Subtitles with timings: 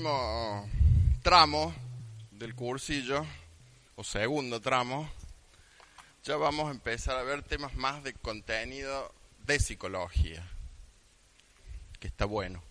[0.00, 0.66] Último
[1.22, 1.74] tramo
[2.30, 3.26] del cursillo,
[3.96, 5.10] o segundo tramo,
[6.24, 9.12] ya vamos a empezar a ver temas más de contenido
[9.44, 10.48] de psicología,
[11.98, 12.62] que está bueno,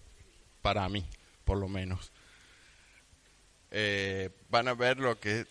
[0.64, 1.06] para mí,
[1.46, 2.12] por lo menos.
[3.70, 5.46] Eh, van a ver lo que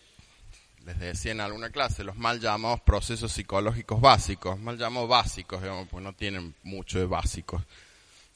[0.85, 5.87] les decía en alguna clase, los mal llamados procesos psicológicos básicos, mal llamados básicos, digamos,
[5.89, 7.63] pues no tienen mucho de básicos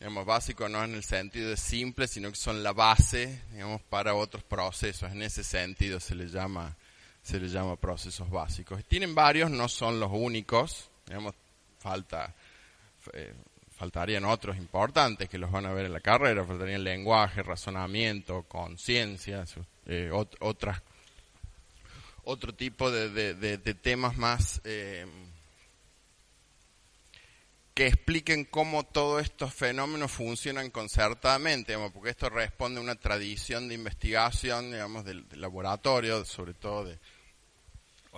[0.02, 4.16] digamos, básico no en el sentido de simple, sino que son la base, digamos, para
[4.16, 5.12] otros procesos.
[5.12, 6.76] En ese sentido se les llama,
[7.22, 8.84] se les llama procesos básicos.
[8.86, 11.36] Tienen varios, no son los únicos, digamos,
[11.78, 12.34] falta,
[13.12, 13.32] eh,
[13.76, 19.44] faltarían otros importantes que los van a ver en la carrera, faltarían lenguaje, razonamiento, conciencia,
[19.86, 20.82] eh, otras,
[22.24, 25.06] otro tipo de, de, temas más, eh,
[27.74, 33.74] que expliquen cómo todos estos fenómenos funcionan concertadamente, porque esto responde a una tradición de
[33.74, 36.98] investigación, digamos, del, laboratorio, sobre todo de,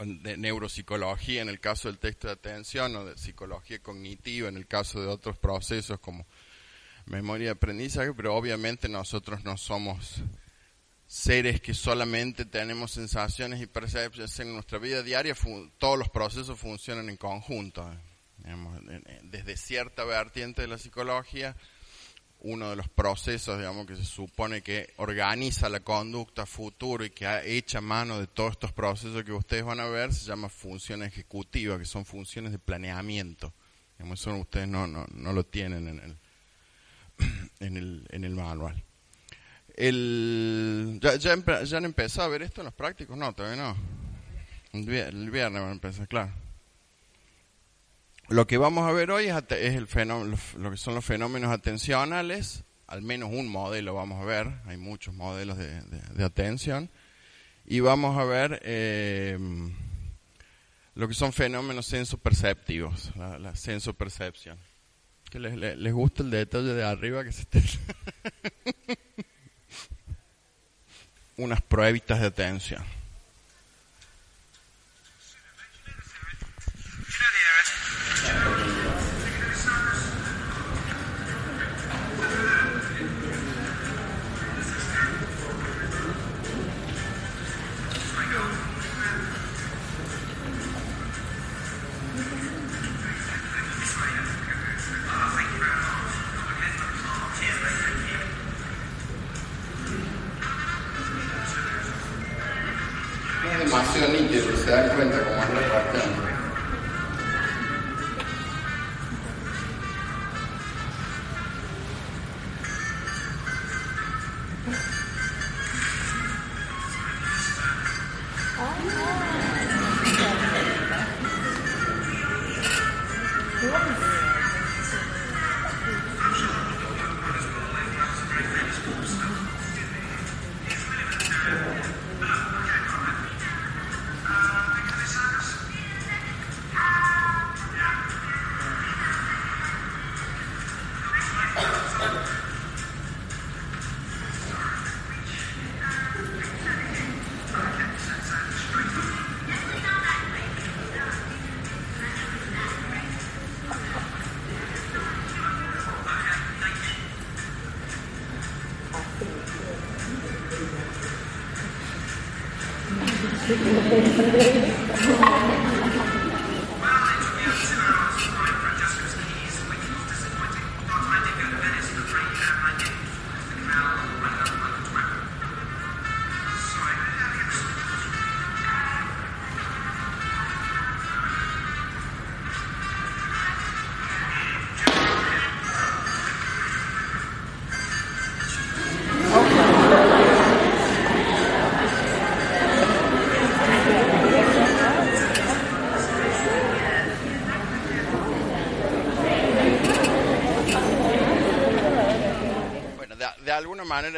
[0.05, 4.67] de, neuropsicología en el caso del texto de atención, o de psicología cognitiva en el
[4.67, 6.27] caso de otros procesos como
[7.07, 10.17] memoria y aprendizaje, pero obviamente nosotros no somos
[11.07, 15.37] seres que solamente tenemos sensaciones y percepciones en nuestra vida diaria,
[15.79, 17.89] todos los procesos funcionan en conjunto
[19.23, 21.57] desde cierta vertiente de la psicología,
[22.41, 27.27] uno de los procesos, digamos, que se supone que organiza la conducta futuro y que
[27.27, 31.03] ha hecha mano de todos estos procesos que ustedes van a ver, se llama función
[31.03, 33.55] ejecutiva, que son funciones de planeamiento.
[33.99, 36.19] eso ustedes no, no, no lo tienen en el,
[37.61, 38.85] en el, en el manual.
[39.75, 43.17] El, ya, ya, han empezado a ver esto en los prácticos?
[43.17, 43.77] No, todavía no.
[44.73, 46.44] El viernes van a empezar, claro.
[48.29, 52.65] Lo que vamos a ver hoy es, el fenómeno, lo que son los fenómenos atencionales,
[52.87, 56.91] al menos un modelo vamos a ver, hay muchos modelos de, atención,
[57.67, 59.39] y vamos a ver eh,
[60.95, 64.59] lo que son fenómenos sensoperceptivos, la, la sensopercepción.
[65.31, 67.45] ¿Que les, les, gusta el detalle de arriba que se
[71.37, 72.85] Unas pruebitas de atención.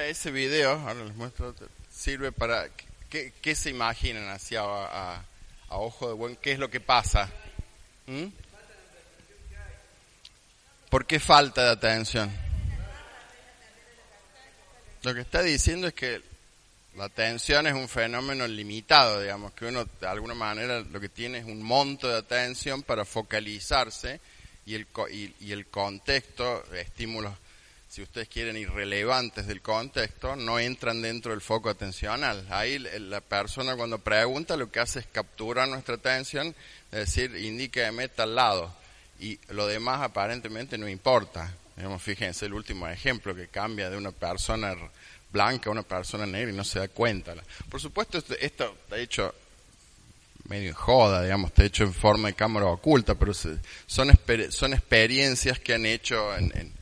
[0.09, 1.55] Ese video, ahora les muestro,
[1.91, 2.69] sirve para...
[3.09, 5.25] ¿Qué, se imaginan hacia a,
[5.71, 6.37] ojo de buen?
[6.37, 7.31] ¿Qué es lo que pasa?
[8.07, 8.27] ¿Mm?
[10.91, 12.31] ¿Por qué falta de atención?
[15.03, 16.21] Lo que está diciendo es que
[16.97, 21.39] la atención es un fenómeno limitado, digamos, que uno de alguna manera lo que tiene
[21.39, 24.21] es un monto de atención para focalizarse
[24.65, 24.87] y el,
[25.41, 27.33] y, el contexto, estímulos,
[27.97, 32.47] si ustedes quieren, irrelevantes del contexto, no entran dentro del foco atencional.
[32.51, 36.55] Ahí la persona cuando pregunta lo que hace es capturar nuestra atención,
[36.93, 38.71] es decir, indíqueme tal lado,
[39.19, 41.51] y lo demás aparentemente no importa.
[41.75, 44.77] Digamos, fíjense el último ejemplo que cambia de una persona
[45.33, 47.33] blanca, una persona negra y no se da cuenta.
[47.71, 49.35] Por supuesto, esto, está hecho
[50.51, 55.59] medio en joda, digamos, está hecho en forma de cámara oculta, pero son, son experiencias
[55.61, 56.76] que han hecho en,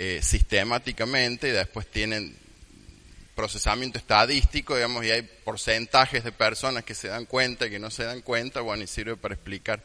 [0.00, 2.36] eh, sistemáticamente y después tienen
[3.34, 7.90] procesamiento estadístico, digamos, y hay porcentajes de personas que se dan cuenta y que no
[7.90, 9.82] se dan cuenta, bueno, y sirve para explicar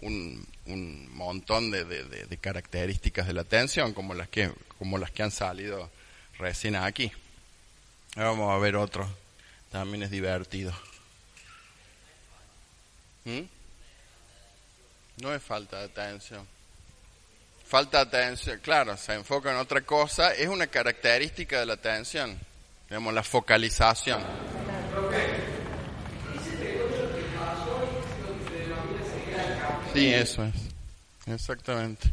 [0.00, 5.22] un, un montón de, de características de la atención, como las que, como las que
[5.22, 5.88] han salido
[6.36, 7.12] recién aquí.
[8.16, 9.08] Vamos a ver otro.
[9.70, 10.72] También es divertido.
[13.24, 13.42] ¿Mm?
[15.18, 16.53] No es falta de atención.
[17.66, 20.34] Falta atención, claro, se enfoca en otra cosa.
[20.34, 22.38] Es una característica de la atención.
[22.88, 24.22] Digamos, la focalización.
[29.94, 30.54] Sí, eso es.
[31.26, 32.12] Exactamente.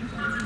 [0.00, 0.40] Yeah.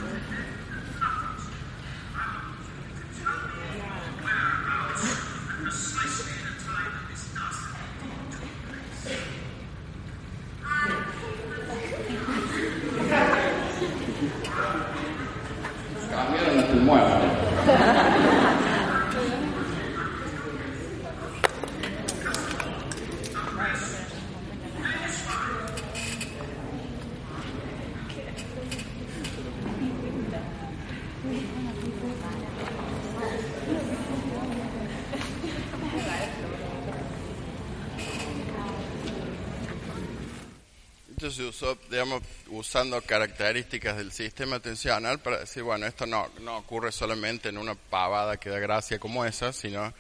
[41.35, 46.93] Se usó, digamos, usando características del sistema atencional para decir, bueno, esto no, no ocurre
[46.93, 49.93] solamente en una pavada que da gracia como esa, sino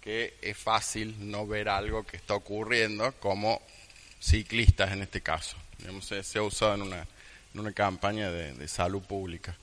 [0.00, 3.60] que es fácil no ver algo que está ocurriendo como
[4.20, 5.56] ciclistas en este caso.
[5.78, 7.06] Digamos, se, ha usado en una,
[7.54, 9.56] en una campaña de, salud pública.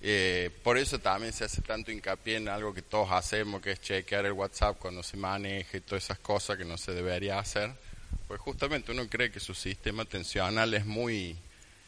[0.00, 3.80] Eh, por eso también se hace tanto hincapié en algo que todos hacemos, que es
[3.80, 7.72] chequear el WhatsApp cuando se maneja y todas esas cosas que no se debería hacer
[8.28, 11.34] pues justamente uno cree que su sistema atencional es muy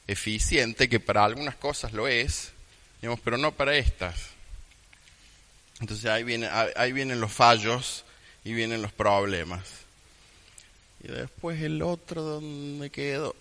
[0.06, 2.52] eficiente, que para algunas cosas lo es,
[3.00, 4.30] digamos, pero no para estas.
[5.80, 8.04] Entonces ahí, viene, ahí vienen los fallos
[8.42, 9.66] y vienen los problemas.
[11.04, 13.36] Y después el otro, donde quedó?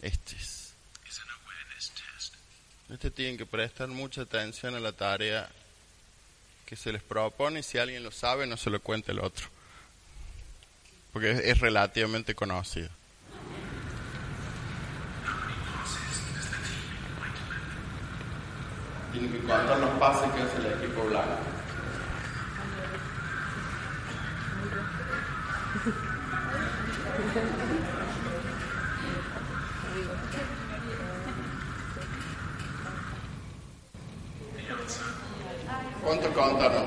[0.00, 0.72] Este es.
[2.90, 5.50] Este tienen que prestar mucha atención a la tarea
[6.68, 9.46] que se les propone y si alguien lo sabe no se lo cuente el otro.
[11.14, 12.90] Porque es, relativamente conocido.
[19.12, 21.38] Tiene que contar los pases que hace el equipo blanco.
[36.04, 36.84] ¿Cuánto contaron?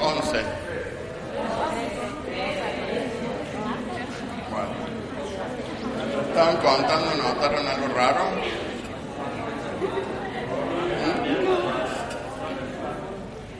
[0.00, 0.42] Once.
[4.50, 4.72] Bueno.
[6.28, 8.20] Estaban contando, ¿notaron algo raro?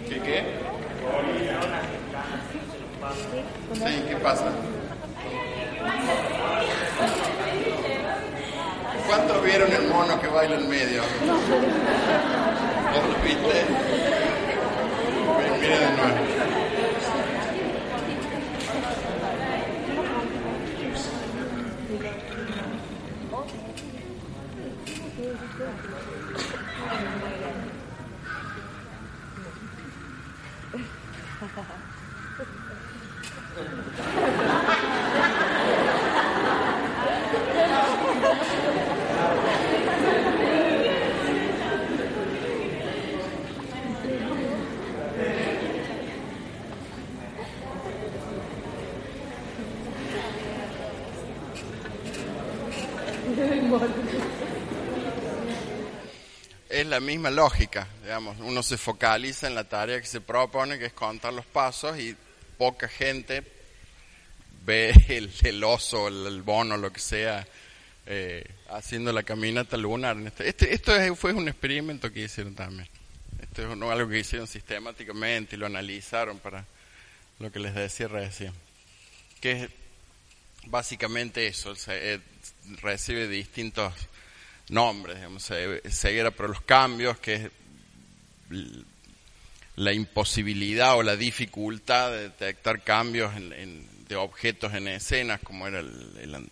[0.08, 0.44] ¿Qué qué?
[3.75, 4.46] Sí, ¿qué pasa?
[9.06, 11.02] ¿Cuántos vieron el mono que baila en medio?
[12.92, 14.19] ¿Vos lo viste?
[15.60, 16.39] Mira de nuevo.
[56.90, 60.92] La misma lógica, digamos, uno se focaliza en la tarea que se propone, que es
[60.92, 62.16] contar los pasos, y
[62.59, 63.42] poca gente
[64.64, 67.47] ve el, el oso, el, el bono, lo que sea,
[68.06, 70.16] eh, haciendo la caminata lunar.
[70.18, 72.88] Este, este, esto es- fue un experimento que hicieron también.
[73.40, 76.64] Esto es algo que hicieron sistemáticamente y lo analizaron para
[77.38, 78.52] lo que les decía recién.
[79.40, 79.70] Que es
[80.66, 82.20] básicamente eso, se, eh,
[82.82, 83.94] recibe distintos
[84.70, 87.50] nombres, digamos, ce- ceguera por los cambios, que es
[89.76, 95.66] la imposibilidad o la dificultad de detectar cambios en- en- de objetos en escenas, como
[95.68, 96.48] era el, el an-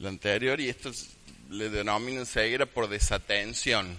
[0.00, 1.10] el anterior, y esto es-
[1.50, 3.96] le denominan ceguera por desatención,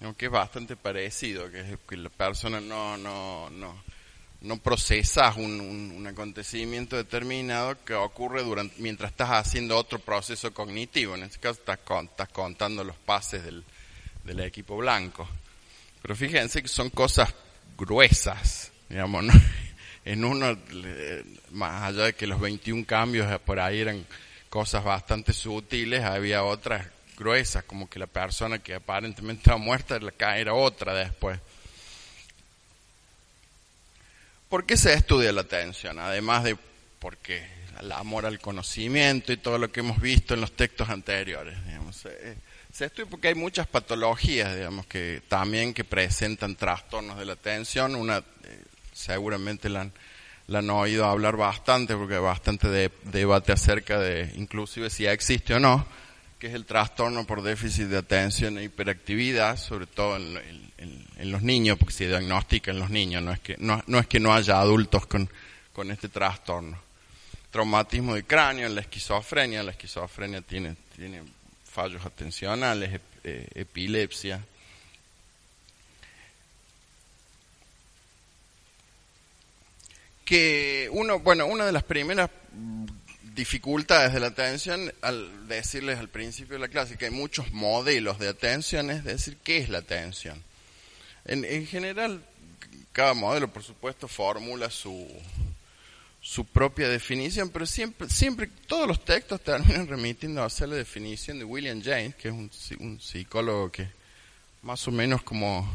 [0.00, 0.16] ¿no?
[0.16, 3.82] que es bastante parecido, que es que la persona no, no, no,
[4.42, 11.14] no procesas un, un- acontecimiento determinado que ocurre durante, mientras estás haciendo otro proceso cognitivo.
[11.14, 13.62] En este caso estás, con- estás contando los pases del,
[14.24, 15.28] del equipo blanco.
[16.02, 17.32] Pero fíjense que son cosas
[17.76, 19.32] gruesas, digamos, ¿no?
[20.02, 20.56] En uno,
[21.50, 24.04] más allá de que los 21 cambios por ahí eran
[24.48, 26.86] cosas bastante sutiles, había otras
[27.18, 30.00] gruesas, como que la persona que aparentemente estaba muerta
[30.38, 31.38] era otra después.
[34.50, 35.98] ¿Por qué se estudia la atención?
[35.98, 36.56] Además de
[36.98, 37.42] porque
[37.80, 41.56] el amor al conocimiento y todo lo que hemos visto en los textos anteriores.
[41.64, 42.04] Digamos.
[42.72, 47.94] Se estudia porque hay muchas patologías, digamos, que también que presentan trastornos de la atención.
[47.94, 48.22] Una, eh,
[48.92, 49.92] seguramente la han,
[50.48, 55.54] la han oído hablar bastante porque hay bastante de- debate acerca de inclusive si existe
[55.54, 55.86] o no,
[56.40, 61.76] que es el trastorno por déficit de atención e hiperactividad, sobre todo en, los niños,
[61.76, 65.04] porque se diagnostica en los niños, no es que no, es que no haya adultos
[65.04, 65.28] con,
[65.74, 66.80] con este trastorno.
[67.50, 71.22] Traumatismo de cráneo, la esquizofrenia, la esquizofrenia tiene, tiene
[71.62, 74.42] fallos atencionales, eh, epilepsia.
[80.24, 82.30] que uno, bueno, una de las primeras
[83.34, 88.18] dificultades de la atención, al decirles al principio de la clase que hay muchos modelos
[88.18, 90.42] de atención, es decir, ¿qué es la atención?
[91.24, 92.22] En, en general,
[92.92, 95.06] cada modelo, por supuesto, formula su,
[96.20, 101.44] su propia definición, pero siempre, siempre, todos los textos terminan remitiendo hacia la definición de
[101.44, 103.88] William James, que es un, un psicólogo que
[104.62, 105.68] más o menos como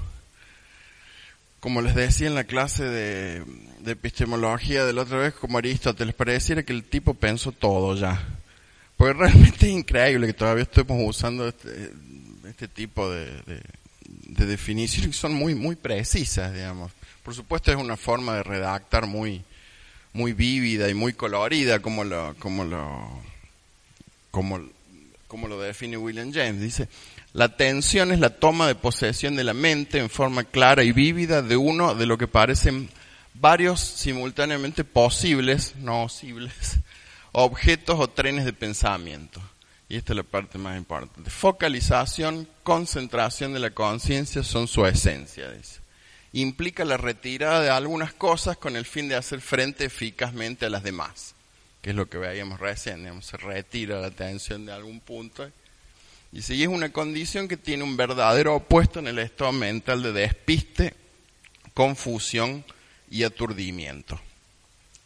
[1.65, 3.43] como les decía en la clase de,
[3.79, 8.23] de epistemología de la otra vez, como Aristóteles, pareciera que el tipo pensó todo ya.
[8.95, 11.91] Porque realmente es increíble que todavía estemos usando este,
[12.47, 13.61] este tipo de, de,
[14.27, 16.91] de definiciones que son muy, muy precisas, digamos.
[17.23, 19.43] Por supuesto es una forma de redactar muy,
[20.13, 23.09] muy vívida y muy colorida, como lo, como lo,
[24.29, 24.61] como,
[25.35, 26.61] como lo define William James.
[26.61, 26.87] Dice,
[27.33, 31.41] la atención es la toma de posesión de la mente en forma clara y vívida
[31.41, 32.89] de uno de lo que parecen
[33.33, 36.77] varios simultáneamente posibles, no posibles,
[37.33, 39.41] objetos o trenes de pensamiento.
[39.89, 41.29] Y esta es la parte más importante.
[41.29, 45.81] Focalización, concentración de la conciencia son su esencia, dice.
[46.31, 50.83] Implica la retirada de algunas cosas con el fin de hacer frente eficazmente a las
[50.83, 51.34] demás,
[51.85, 55.47] que es lo que veíamos recién, digamos, se retira la atención de algún punto
[56.31, 60.11] y si es una condición que tiene un verdadero opuesto en el estado mental de
[60.11, 60.95] despiste,
[61.75, 62.65] confusión
[63.11, 64.19] y aturdimiento.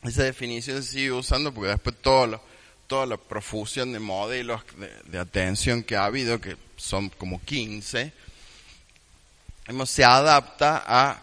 [0.03, 5.83] Esa definición se sigue usando porque después toda la profusión de modelos de, de atención
[5.83, 8.13] que ha habido, que son como 15,
[9.67, 11.21] hemos- se adapta a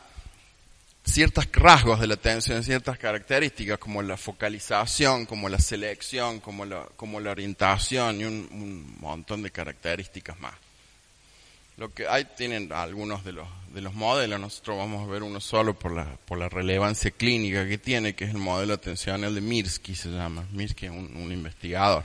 [1.07, 6.87] ciertos rasgos de la atención, ciertas características como la focalización, como la selección, como la,
[6.97, 10.55] como la orientación y un, montón de características más.
[11.77, 15.41] Lo que hay tienen algunos de los, de los modelos, nosotros vamos a ver uno
[15.41, 19.41] solo por la, por la relevancia clínica que tiene, que es el modelo atencional de
[19.41, 20.47] Mirsky, se llama.
[20.53, 22.05] Mirsky es un, un investigador.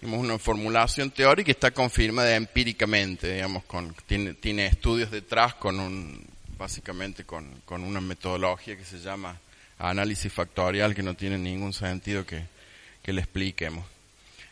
[0.00, 5.78] Tenemos una formulación teórica que está confirmada empíricamente, digamos, con, tiene, tiene estudios detrás con
[5.78, 9.38] un, básicamente con, con una metodología que se llama
[9.78, 12.44] análisis factorial, que no tiene ningún sentido que,
[13.02, 13.86] que le expliquemos.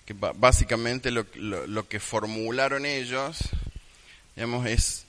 [0.05, 3.39] Que básicamente lo, lo, que formularon ellos
[4.35, 5.07] digamos, es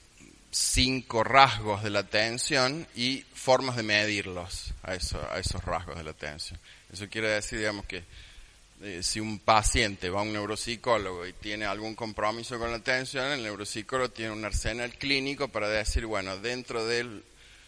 [0.52, 6.04] cinco rasgos de la atención y formas de medirlos a, eso, a esos rasgos de
[6.04, 6.60] la atención.
[6.92, 8.04] Eso quiere decir, digamos, que
[8.84, 13.32] eh, si un paciente va a un neuropsicólogo y tiene algún compromiso con la atención,
[13.32, 17.22] el neuropsicólogo tiene un arsenal clínico para decir, bueno, dentro de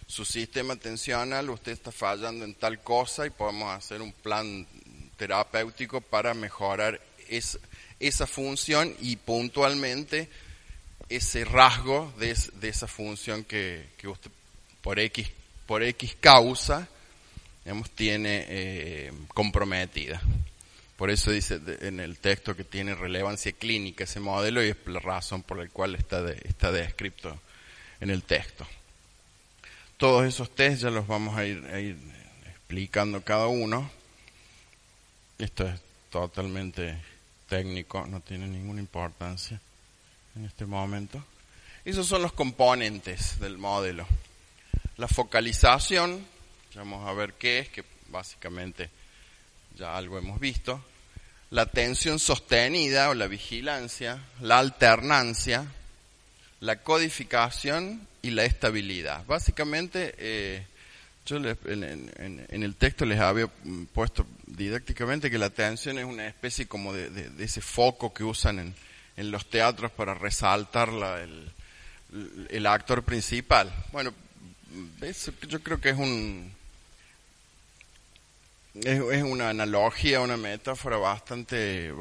[0.07, 4.67] su sistema atencional usted está fallando en tal cosa y podemos hacer un plan
[5.17, 7.57] terapéutico para mejorar es,
[7.99, 10.29] esa función y puntualmente
[11.07, 14.31] ese rasgo de, de esa función que, que, usted
[14.81, 15.31] por X,
[15.65, 16.87] por X causa
[17.95, 20.21] tiene eh, comprometida.
[20.97, 24.99] Por eso dice en el texto que tiene relevancia clínica ese modelo y es la
[24.99, 27.37] razón por la cual está, de, está descrito
[27.99, 28.65] en el texto.
[29.97, 31.97] Todos esos test ya los vamos a ir, a ir
[32.47, 33.89] explicando cada uno.
[35.37, 35.79] Esto es
[36.09, 36.97] totalmente
[37.49, 39.59] técnico, no tiene ninguna importancia
[40.35, 41.23] en este momento.
[41.83, 44.07] Esos son los componentes del modelo.
[44.97, 46.25] La focalización,
[46.73, 48.89] vamos a ver qué es, que básicamente
[49.77, 50.83] ya algo hemos visto.
[51.51, 55.65] La atención sostenida o la vigilancia, la alternancia,
[56.59, 59.25] la codificación y la estabilidad.
[59.25, 60.65] Básicamente, eh,
[61.25, 63.47] yo en, el texto les había
[63.93, 68.59] puesto didácticamente que la atención es una especie como de, de ese foco que usan
[68.59, 68.75] en,
[69.17, 71.51] en los teatros para resaltar la, el,
[72.49, 73.71] el, actor principal.
[73.91, 74.13] Bueno,
[75.47, 76.51] yo creo que es un
[78.83, 81.91] es, es, una analogía, una metáfora bastante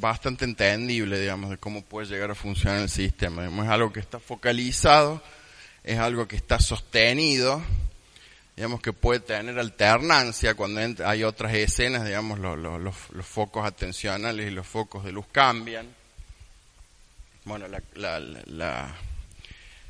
[0.00, 3.46] bastante entendible, digamos, de cómo puede llegar a funcionar el sistema.
[3.46, 5.22] Es algo que está focalizado,
[5.84, 7.62] es algo que está sostenido,
[8.56, 14.46] digamos que puede tener alternancia cuando hay otras escenas, digamos, los, los, los focos atencionales
[14.46, 16.00] y los focos de luz cambian
[17.44, 18.94] bueno, la, la,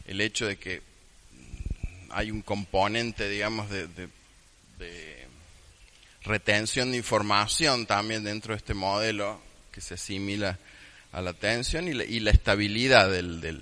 [0.06, 0.82] el hecho de que
[2.10, 4.08] hay un componente, digamos, de, de,
[6.22, 9.40] retención de información también dentro de este modelo
[9.72, 10.58] que se asimila
[11.12, 13.60] a la atención y la, y la estabilidad del, del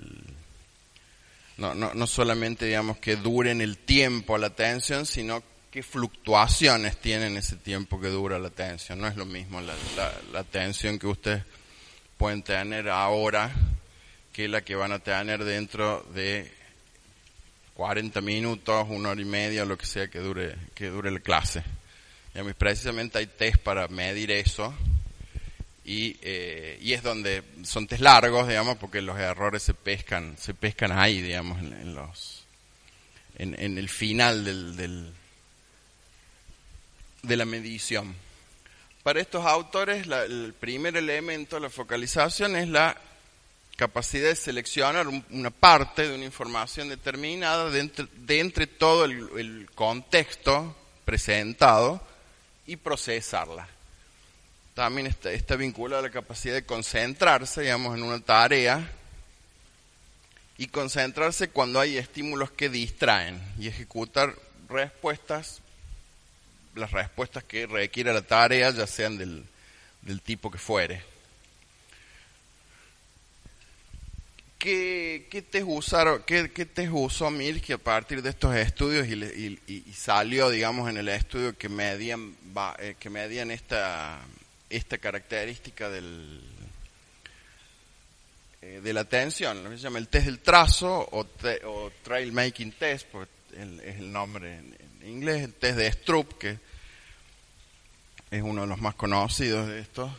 [1.56, 6.96] no, no, no, solamente digamos que dure en el tiempo la atención, sino qué fluctuaciones
[6.98, 9.00] tiene en ese tiempo que dura la atención.
[9.00, 11.42] No es lo mismo la, la, la atención que ustedes
[12.16, 13.52] pueden tener ahora
[14.32, 16.52] que la que van a tener dentro de
[17.74, 21.64] 40 minutos, una hora y media, lo que sea que dure, que dure la clase.
[22.46, 24.74] Y precisamente hay test para medir eso
[25.84, 30.52] y, eh, y es donde son test largos, digamos, porque los errores se pescan, se
[30.52, 32.44] pescan ahí, digamos, en, los,
[33.38, 35.12] en, el final del, del,
[37.22, 38.14] de la medición.
[39.02, 42.96] Para estos autores, la, el primer elemento, la focalización, es la
[43.78, 52.02] capacidad de seleccionar una parte de una información determinada de entre, todo el, contexto presentado
[52.68, 53.66] y procesarla.
[54.74, 58.92] También está, está vinculada a la capacidad de concentrarse, digamos, en una tarea
[60.58, 64.36] y concentrarse cuando hay estímulos que distraen y ejecutar
[64.68, 65.62] respuestas,
[66.74, 69.44] las respuestas que requiere la tarea, ya sean del,
[70.02, 71.02] del tipo que fuere.
[74.58, 79.60] ¿Qué, qué te usaron, qué, qué te usó Milky a partir de estos estudios y,
[79.68, 82.34] y, salió, digamos, en el estudio que medían,
[82.80, 84.18] eh, que medían esta,
[84.68, 86.42] esta característica del,
[88.60, 91.24] eh, de la atención, lo que se llama el test del trazo o,
[92.02, 96.58] trail making test, porque es el nombre en, en, inglés, el test de Stroop, que
[98.32, 100.10] es uno de los más conocidos de estos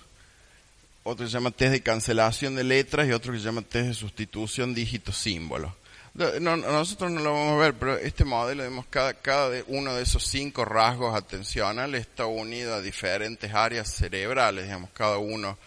[1.03, 3.87] otro que se llama test de cancelación de letras y otro que se llama test
[3.87, 5.75] de sustitución dígito-símbolo.
[6.13, 10.03] No, nosotros no lo vamos a ver, pero este modelo, vemos cada, cada uno de
[10.03, 15.57] esos cinco rasgos atencionales está unido a diferentes áreas cerebrales, digamos, cada uno,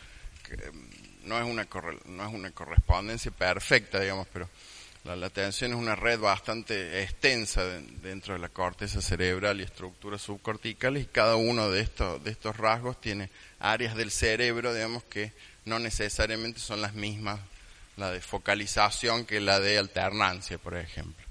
[0.46, 1.66] que, mm, no es una,
[2.06, 4.48] no es una correspondencia perfecta, digamos, pero
[5.04, 11.02] La, atención es una red bastante extensa dentro de la corteza cerebral y estructuras subcorticales
[11.02, 15.32] y cada uno de estos, de estos rasgos tiene áreas del cerebro, digamos, que
[15.64, 17.40] no necesariamente son las mismas,
[17.96, 21.26] la de focalización que la de alternancia, por ejemplo.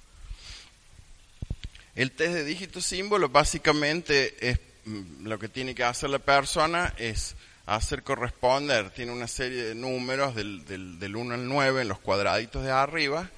[1.95, 6.93] El test de dígito símbolo básicamente es mm, lo que tiene que hacer la persona
[6.97, 11.87] es hacer corresponder, tiene una serie de números del, del, del 1 al 9 en
[11.87, 13.29] los cuadraditos de arriba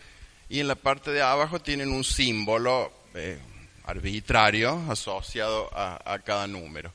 [0.53, 3.39] y en la parte de abajo tienen un símbolo eh,
[3.85, 6.93] arbitrario asociado a, cada número.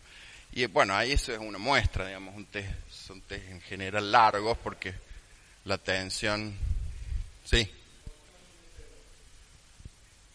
[0.52, 4.56] Y bueno, ahí eso es una muestra, digamos, un test, son test en general largos
[4.58, 4.94] porque
[5.64, 6.56] la tensión,
[7.44, 7.68] sí.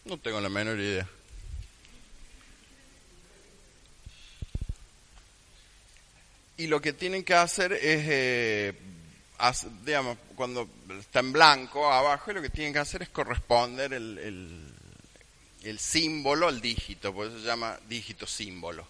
[0.04, 1.08] No tengo la menor idea.
[6.58, 8.74] Y lo que tienen que hacer es eh,
[9.84, 10.68] digamos, cuando
[10.98, 14.72] está en blanco abajo, lo que tienen que hacer es corresponder el,
[15.62, 18.86] el, símbolo al dígito, por eso se llama dígito símbolo.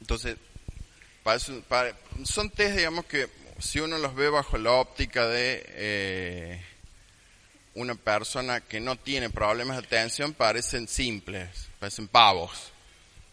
[0.00, 0.36] Entonces,
[2.24, 6.64] son test, digamos, que si uno los ve bajo la óptica de eh,
[7.74, 12.72] una persona que no tiene problemas de atención, parecen simples, parecen pavos.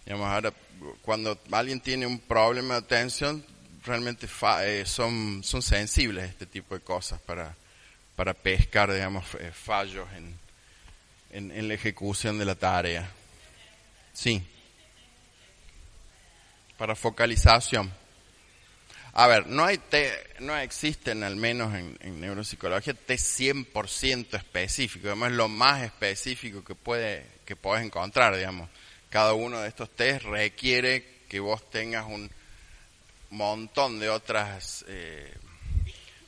[0.06, 0.54] Digamos, ahora,
[1.02, 3.44] cuando alguien tiene un problema de atención,
[3.86, 4.28] realmente
[4.62, 7.56] eh, son, son sensibles a este tipo de cosas para,
[8.16, 13.10] para pescar, digamos, eh, fallos en, en, la ejecución de la tarea.
[14.14, 14.44] Sí.
[16.78, 17.92] Para focalización.
[19.14, 19.80] A ver, no hay
[20.40, 26.76] no existen al menos en, en neuropsicología test 100% específico, además lo más específico que
[26.76, 28.70] puede que puedes encontrar, digamos.
[29.10, 32.30] Cada uno de estos test requiere que vos tengas un
[33.30, 35.34] montón de otras eh,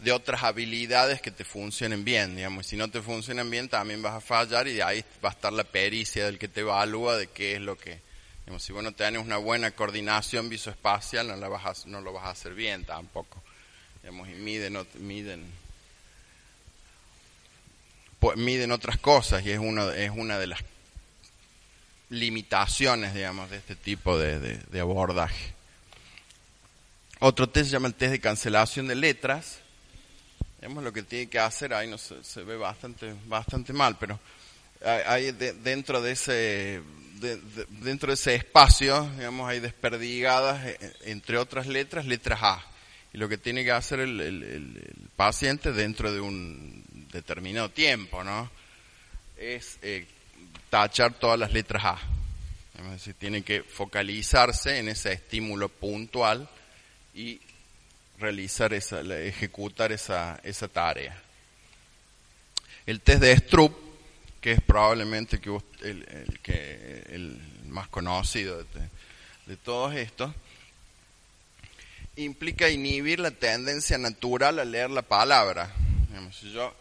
[0.02, 2.66] de otras habilidades que te funcionen bien, digamos.
[2.66, 5.54] Si no te funcionan bien, también vas a fallar y de ahí va a estar
[5.54, 8.00] la pericia del que te evalúa de qué es lo que,
[8.46, 12.26] digamos, si vos no tenés una buena coordinación visoespacial, no la vas no lo vas
[12.26, 13.44] a hacer bien tampoco.
[14.02, 15.46] Digamos, y miden, miden,
[18.38, 20.62] miden otras cosas y es una, es una de las
[22.10, 25.61] limitaciones, digamos, de este tipo de, de abordaje.
[27.24, 29.60] Otro test se llama el test de cancelación de letras.
[30.60, 34.20] Vemos lo que tiene que hacer, ahí no se, ve bastante, bastante mal, pero
[34.84, 36.82] hay, dentro de ese
[37.84, 42.66] dentro de ese espacio, digamos, hay desperdigadas, eh, entre otras letras, letras A.
[43.14, 48.50] Y lo que tiene que hacer el, paciente dentro de un determinado tiempo, ¿no?
[49.38, 50.08] Es eh,
[50.72, 52.00] tachar todas las letras A.
[52.80, 56.50] Es decir, tiene que focalizarse en ese estímulo puntual
[57.14, 57.40] y
[58.20, 61.20] realizar esa, ejecutar esa, esa tarea.
[62.86, 63.74] El test de Stroop,
[64.40, 65.40] que es probablemente
[65.82, 68.90] el, el, que, el más conocido de,
[69.46, 70.32] de todos estos,
[72.16, 75.74] implica inhibir la tendencia natural a leer la palabra.
[76.32, 76.74] Si yo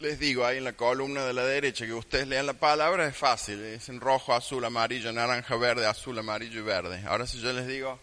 [0.00, 3.16] les digo ahí en la columna de la derecha que ustedes lean la palabra, es
[3.16, 3.62] fácil.
[3.62, 7.02] Es en rojo, azul, amarillo, naranja, verde, azul, amarillo y verde.
[7.06, 8.00] Ahora si yo les digo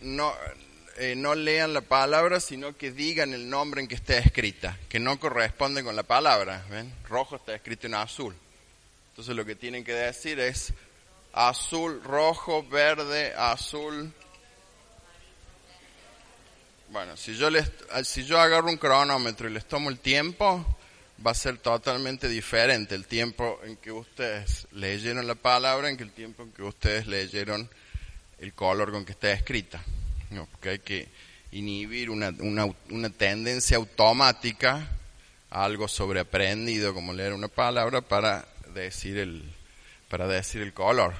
[0.00, 0.34] no,
[0.96, 4.98] eh, no lean la palabra, sino que digan el nombre en que está escrita, que
[4.98, 6.64] no corresponde con la palabra.
[6.70, 6.92] ¿ven?
[7.08, 8.34] Rojo está escrito en azul.
[9.10, 10.72] Entonces lo que tienen que decir es
[11.32, 14.12] azul, rojo, verde, azul.
[16.90, 17.70] Bueno, si yo, les,
[18.04, 20.64] si yo agarro un cronómetro y les tomo el tiempo,
[21.24, 26.04] va a ser totalmente diferente el tiempo en que ustedes leyeron la palabra en que
[26.04, 27.68] el tiempo en que ustedes leyeron
[28.38, 29.82] el color con que está escrita.
[30.30, 31.08] No, porque hay que
[31.52, 34.88] inhibir una, una, una tendencia automática
[35.50, 39.44] a algo sobreaprendido como leer una palabra para decir el,
[40.08, 41.14] para decir el color.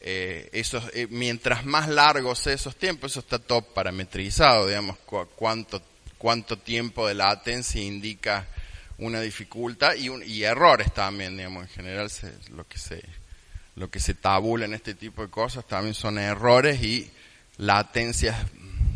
[0.00, 4.96] Eh, eh, mientras más largos esos tiempos, eso está todo parametrizado, digamos,
[5.34, 5.82] cuánto,
[6.16, 8.46] cuánto tiempo de latencia indica
[8.98, 12.10] una dificultad y, y errores también, digamos, en general
[12.50, 13.02] lo que se
[13.78, 17.08] lo que se tabula en este tipo de cosas también son errores y
[17.58, 18.36] latencias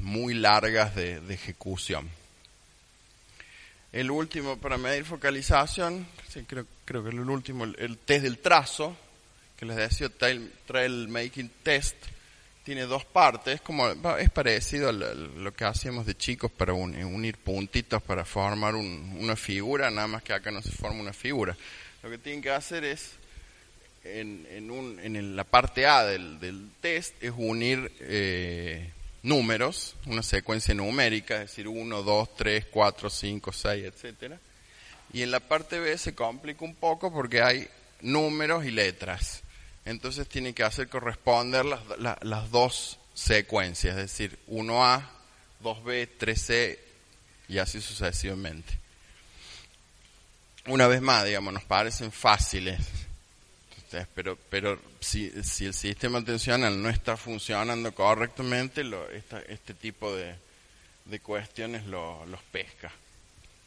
[0.01, 2.11] muy largas de, ejecución.
[3.93, 6.07] El último para medir focalización,
[6.49, 8.97] creo, creo que el último, el, test del trazo,
[9.57, 11.97] que les decía Trail, Making Test,
[12.65, 13.61] tiene dos partes,
[14.19, 19.91] es parecido a lo que hacíamos de chicos para unir puntitos para formar una figura,
[19.91, 21.57] nada más que acá no se forma una figura.
[22.03, 23.22] Lo que tienen que hacer es
[24.05, 28.91] en, en, un, en la parte A del, del test es unir eh,
[29.23, 34.39] números, una secuencia numérica, es decir, 1, 2, 3, 4, 5, 6, etcétera.
[35.13, 37.69] Y en la parte B se complica un poco porque hay
[38.01, 39.43] números y letras.
[39.85, 45.03] Entonces tiene que hacer corresponder las, las dos secuencias, es decir, 1A,
[45.63, 46.79] 2B, 3C
[47.49, 48.79] y así sucesivamente.
[50.67, 52.79] Una vez más, digamos, nos parecen fáciles,
[54.15, 60.35] pero, pero si, si el sistema atencional no está funcionando correctamente, lo, este tipo de,
[61.05, 62.93] de cuestiones lo, los pesca.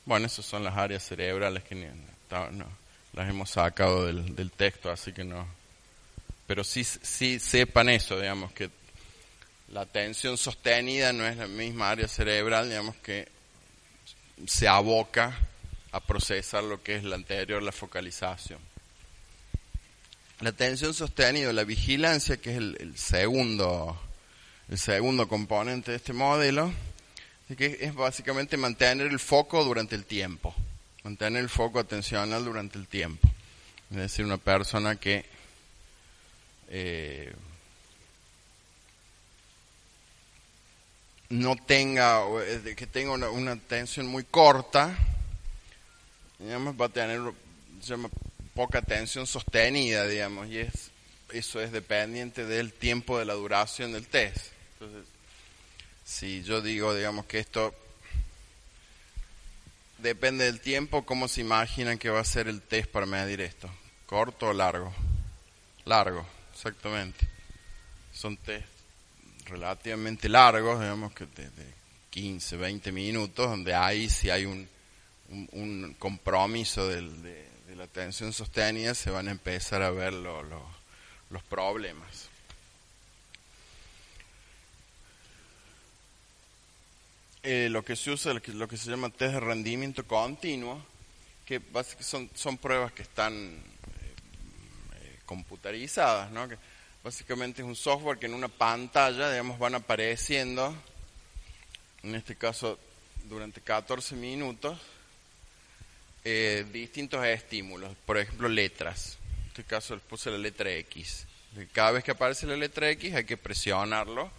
[0.06, 2.66] Bueno, esas son las áreas cerebrales que no,
[3.14, 5.48] las hemos sacado del, del texto, así que no.
[6.48, 8.70] Pero sí, sí sepan eso, digamos, que
[9.70, 13.28] la atención sostenida no es la misma área cerebral, digamos, que
[14.46, 15.38] se aboca
[15.92, 18.60] a procesar lo que es la anterior, la focalización.
[20.42, 23.98] La atención sostenida, la vigilancia, que es el, segundo,
[24.70, 26.74] el segundo componente de este modelo,
[27.58, 30.54] que es básicamente mantener el foco durante el tiempo,
[31.04, 33.30] mantener el foco atencional durante el tiempo.
[33.92, 35.24] Es decir, una persona que
[36.68, 37.34] eh,
[41.30, 42.24] no tenga,
[42.76, 44.98] que tenga una, atención muy corta,
[46.40, 47.22] digamos, va a tener
[48.56, 50.90] poca atención sostenida, digamos, y es,
[51.32, 54.48] eso es dependiente del tiempo de la duración del test.
[54.74, 55.08] Entonces,
[56.04, 57.76] si yo digo, digamos, que esto
[60.00, 63.70] depende del tiempo, ¿cómo se imaginan que va a ser el test para medir esto?
[64.06, 64.94] ¿Corto o largo?
[65.84, 67.28] Largo, exactamente.
[68.14, 68.66] Son test
[69.46, 71.50] relativamente largos, digamos que de,
[72.10, 74.68] 15, 20 minutos, donde ahí si hay un,
[75.52, 77.45] un, compromiso de,
[77.76, 82.30] la atención sostenida, se van a empezar a ver los problemas.
[87.44, 90.82] Eh, lo que se usa, lo que, se llama test de rendimiento continuo,
[91.46, 91.62] que
[92.00, 94.16] son, son pruebas que están eh,
[94.96, 96.48] eh, computarizadas, ¿no?
[97.04, 100.74] Básicamente es un software que en una pantalla, digamos, van apareciendo,
[102.02, 102.80] en este caso
[103.30, 104.80] durante 14 minutos,
[106.26, 107.96] eh, distintos estímulos.
[108.06, 109.18] Por ejemplo, letras.
[109.44, 111.26] En este caso puse la letra X.
[111.72, 114.30] Cada vez que aparece la letra X hay que presionarlo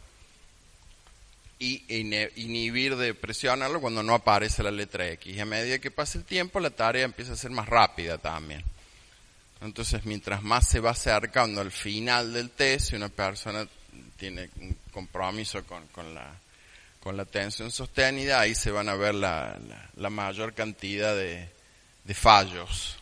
[1.59, 1.83] y
[2.37, 5.35] inhibir de presionarlo cuando no aparece la letra X.
[5.35, 8.62] Y a medida que pasa el tiempo, la tarea empieza a ser más rápida también.
[9.62, 13.66] Entonces, mientras más se va acercando al final del test, si una persona
[14.18, 16.31] tiene un compromiso con, con, la,
[17.01, 19.59] con la tensión sostenida, ahí se van a ver la,
[19.96, 21.49] la, mayor cantidad de,
[22.07, 22.97] de, fallos.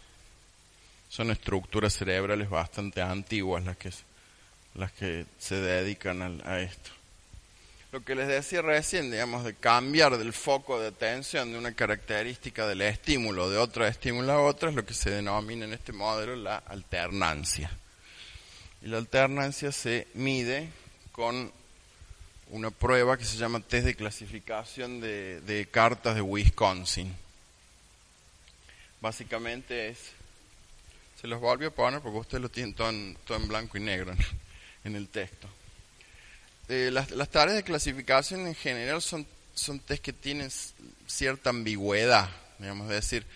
[1.09, 3.91] Son estructuras cerebrales bastante antiguas las que,
[4.75, 6.91] las que se dedican a esto
[7.95, 12.67] lo que les decía recién, digamos, de cambiar del foco de atención de una característica
[12.67, 16.35] del estímulo de otro estímulo a otro, es lo que se denomina en este modelo
[16.35, 17.71] la alternancia.
[18.83, 20.71] Y la alternancia se mide
[21.13, 21.53] con
[22.51, 27.15] una prueba que se llama test de clasificación de, cartas de Wisconsin.
[29.05, 29.99] Básicamente es,
[31.21, 34.15] se los volvió a poner porque ustedes lo tienen todo en, blanco y negro
[34.83, 35.47] en el texto.
[36.71, 40.51] Eh, las, tareas de clasificación en general son, son test que tienen
[41.07, 43.27] cierta ambigüedad, digamos, es decir,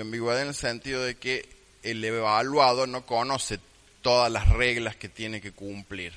[0.00, 1.48] ambigüedad en el sentido de que
[1.82, 3.58] el evaluado no conoce
[4.02, 6.12] todas las reglas que tiene que cumplir.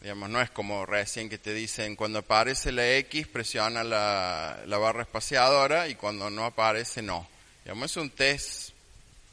[0.00, 4.78] Digamos, no es como recién que te dicen, cuando aparece la X, presiona la, la
[4.78, 7.30] barra espaciadora y cuando no aparece, no.
[7.64, 8.70] Digamos, es un test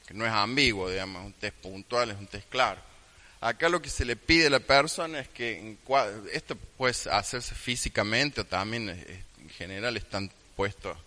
[0.07, 2.81] que no es ambiguo, digamos, es un test puntual, es un test claro.
[3.41, 5.77] Acá lo que se le pide a la persona es que
[6.33, 10.97] esto puede hacerse físicamente o también eh, en general están puestos,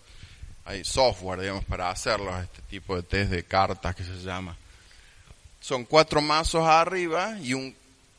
[0.65, 4.57] hay software, digamos, para hacerlo, este tipo de test de cartas que se llama.
[5.59, 7.75] Son cuatro mazos arriba y un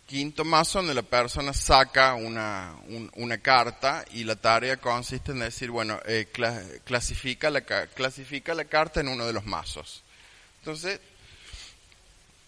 [0.06, 2.74] quinto mazo donde la persona saca una,
[3.14, 6.28] una carta y la tarea consiste en decir, bueno, eh,
[6.84, 10.02] clasifica, la, clasifica la carta en uno de los mazos.
[10.60, 11.00] Entonces,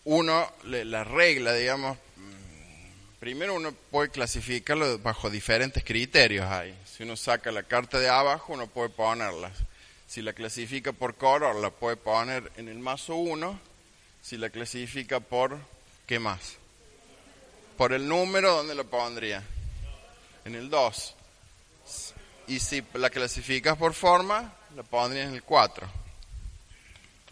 [0.04, 6.76] uno, la regla, digamos, mm, primero uno puede clasificarlo bajo diferentes criterios ahí.
[6.86, 9.50] Si uno saca la carta de abajo, uno puede ponerla.
[10.06, 13.58] Si la clasifica por color, la puede poner en el mazo 1.
[14.22, 15.58] Si la clasifica por,
[16.06, 16.56] ¿qué más?
[17.76, 19.42] Por el número, ¿dónde lo pondría?
[20.44, 21.14] En el 2.
[22.48, 25.86] Y si la clasificas por forma, la pondría en el 4.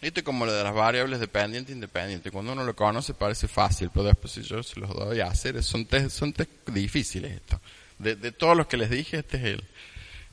[0.01, 2.31] Esto es como lo de las variables dependiente e independiente.
[2.31, 5.63] Cuando uno lo conoce parece fácil, pero después si yo se los doy a hacer,
[5.63, 7.59] son test, son test difíciles esto,
[7.99, 9.65] De, de todos los que les dije, este es el,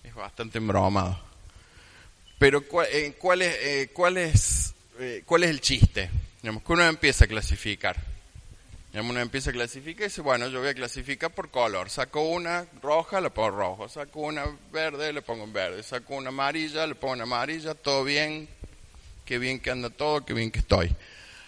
[0.04, 1.18] es bastante embromado.
[2.38, 6.10] Pero ¿cuál, eh, cuál es, eh, cuál, es, eh, ¿cuál es el chiste?
[6.42, 7.96] Digamos que uno empieza a clasificar.
[8.94, 11.90] Uno empieza a clasificar y dice, bueno, yo voy a clasificar por color.
[11.90, 13.88] Saco una roja, le pongo rojo.
[13.88, 15.82] Saco una verde, le pongo en verde.
[15.82, 17.74] Saco una amarilla, le pongo en amarilla.
[17.74, 18.50] Todo bien,
[19.24, 20.94] qué bien que anda todo, qué bien que estoy.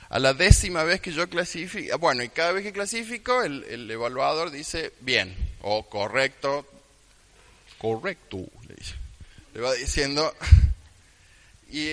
[0.07, 3.91] A la décima vez que yo clasifico, bueno, y cada vez que clasifico, el, el
[3.91, 6.65] evaluador dice bien o correcto,
[7.77, 8.37] correcto,
[8.69, 8.95] le dice.
[9.53, 10.33] Le va diciendo,
[11.69, 11.89] y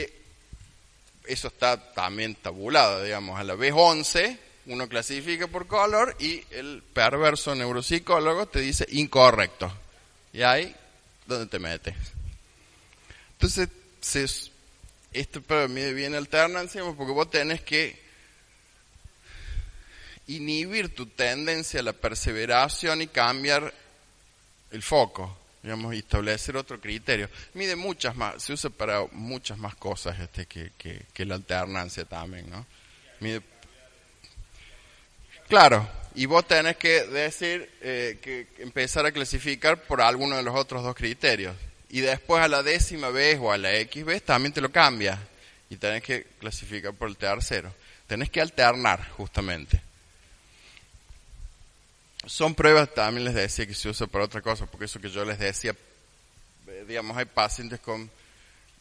[1.27, 6.83] eso está también tabulado, digamos, a la vez 11 uno clasifica por color y el
[6.93, 9.73] perverso neuropsicólogo te dice incorrecto.
[10.33, 10.75] Y ahí,
[11.27, 11.95] ¿dónde te metes?
[13.33, 14.51] Entonces,
[15.13, 17.99] esto para mí viene alternancia porque vos tenés que
[20.27, 23.73] inhibir tu tendencia a la perseveración y cambiar
[24.71, 27.29] el foco, digamos, y establecer otro criterio.
[27.55, 32.49] Mide muchas más, se usa para muchas más cosas este que, que, la alternancia también,
[32.49, 32.65] ¿no?
[33.19, 33.43] Mide,
[35.51, 40.57] claro, y vos tenés que decir, eh, que empezar a clasificar por alguno de los
[40.57, 41.55] otros dos criterios.
[41.91, 45.19] Y después a la décima vez o a la X vez también te lo cambia.
[45.69, 47.75] Y tenés que clasificar por el tercero.
[48.07, 49.83] Tenés que alternar, justamente
[52.27, 55.25] son pruebas, también les decía que se usa para otra cosa, porque eso que yo
[55.25, 55.75] les decía,
[56.69, 58.11] eh, digamos, hay pacientes con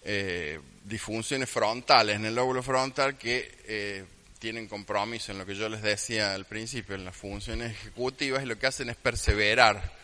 [0.04, 4.06] eh, disfunciones frontales en el lóbulo frontal que eh,
[4.39, 8.45] tienen compromiso en lo que yo les decía al principio, en las funciones ejecutivas, y
[8.45, 9.99] lo que hacen es perseverar.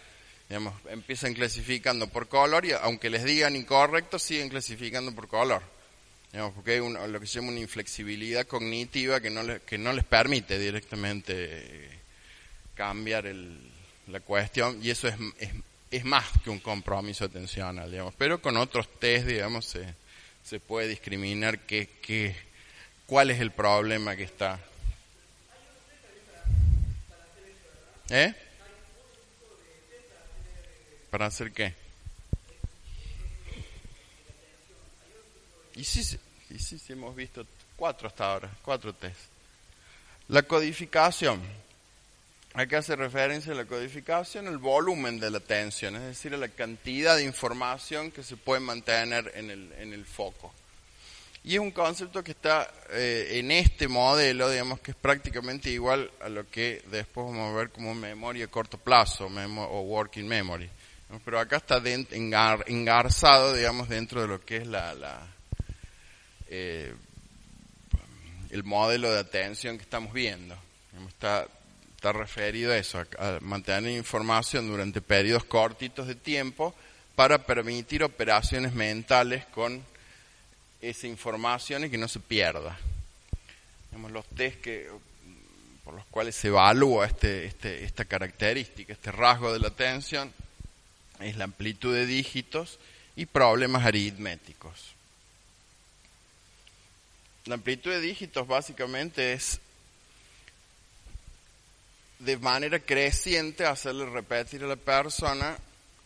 [0.49, 5.63] Digamos, empiezan clasificando por color y aunque les digan incorrecto, siguen clasificando por color.
[6.31, 10.03] Digamos, porque hay lo que se llama una inflexibilidad cognitiva que no, que no les
[10.03, 11.89] permite directamente
[12.75, 13.57] cambiar el,
[14.07, 15.49] la cuestión y eso es, es,
[15.89, 18.13] es, más que un compromiso atencional, digamos.
[18.17, 19.95] Pero con otros test, digamos, se,
[20.43, 22.35] se puede discriminar qué, qué,
[23.07, 24.59] cuál es el problema que está.
[28.09, 28.33] ¿Eh?
[31.09, 31.73] ¿Para hacer qué?
[35.75, 36.17] Y sí,
[36.49, 39.19] y sí, sí, hemos visto cuatro hasta ahora, cuatro test.
[40.29, 41.41] La codificación.
[42.53, 46.47] Acá hace referencia a la codificación el volumen de la atención, es decir, a la
[46.47, 50.53] cantidad de información que se puede mantener en el, en el foco.
[51.45, 56.09] Y es un concepto que está eh, en este modelo, digamos que es prácticamente igual
[56.19, 60.67] a lo que después vamos a ver como memoria a corto plazo o working memory.
[61.23, 65.27] Pero acá está engarzado, digamos, dentro de lo que es la, la
[66.47, 66.95] eh,
[68.49, 70.57] el modelo de atención que estamos viendo.
[71.07, 71.47] Está
[72.11, 76.73] referido a eso, a, mantener información durante periodos cortitos de tiempo
[77.15, 79.83] para permitir operaciones mentales con
[80.89, 82.77] esa información y que no se pierda.
[83.89, 84.89] Tenemos los test que,
[85.83, 90.31] por los cuales se evalúa este, este, esta característica, este rasgo de la atención,
[91.19, 92.79] es la amplitud de dígitos
[93.15, 94.93] y problemas aritméticos.
[97.45, 99.59] La amplitud de dígitos básicamente es
[102.19, 105.57] de manera creciente hacerle repetir a la persona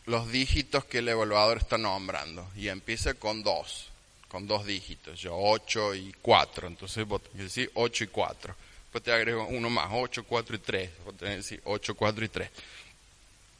[0.06, 2.48] los dígitos que el evaluador está nombrando.
[2.56, 3.89] Y empieza con dos,
[4.30, 6.68] con dos dígitos, yo 8 y 4.
[6.68, 8.54] Entonces vos tenés que decir 8 y 4.
[8.84, 10.90] Después te agrego uno más, 8, 4 y 3.
[11.04, 12.50] Vos tenés que decir 8, 4 y 3.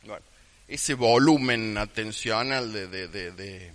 [0.05, 0.25] Bueno,
[0.69, 3.73] ese volumen atencional de, de, de, de,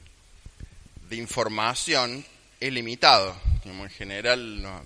[1.09, 2.25] de información
[2.59, 3.35] es limitado.
[3.65, 4.81] en general no,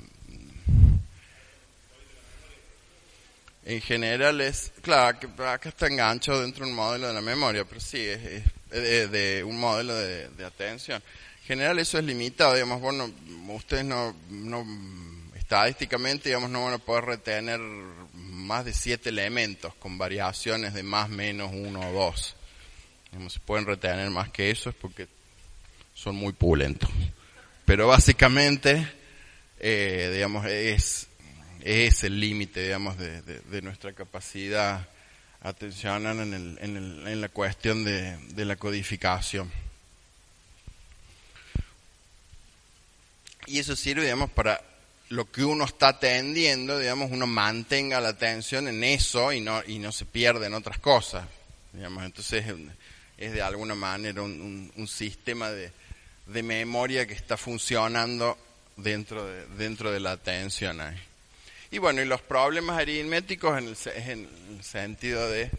[3.70, 7.80] en general es, claro, acá está enganchado dentro de un modelo de la memoria, pero
[7.80, 11.03] sí, es, de, un modelo de, atención.
[11.50, 13.12] En general eso es limitado, digamos, bueno,
[13.47, 14.64] ustedes no, no,
[15.36, 17.60] estadísticamente, digamos, no van a poder retener
[18.14, 22.36] más de siete elementos con variaciones de más, menos, uno o dos.
[23.10, 25.08] Digamos, si pueden retener más que eso es porque
[25.95, 26.88] son muy pulentos.
[27.66, 28.88] Pero básicamente,
[29.60, 31.08] eh, digamos, es
[31.62, 34.88] es el límite, digamos, de, de, nuestra capacidad
[35.41, 39.50] atencional en, el, en, el, en la cuestión de, de la codificación.
[43.50, 44.62] Y eso sirve, digamos, para
[45.10, 49.80] lo que uno está atendiendo, digamos, uno mantenga la atención en eso y no, y
[49.80, 51.26] no se pierda en otras cosas.
[51.74, 52.45] Digamos, entonces
[53.18, 55.72] es, de alguna manera un, un, sistema de,
[56.28, 58.38] de, memoria que está funcionando
[58.78, 60.97] dentro de, dentro de la atención ahí.
[61.72, 65.50] Y bueno, y los problemas aritméticos en el, en el sentido de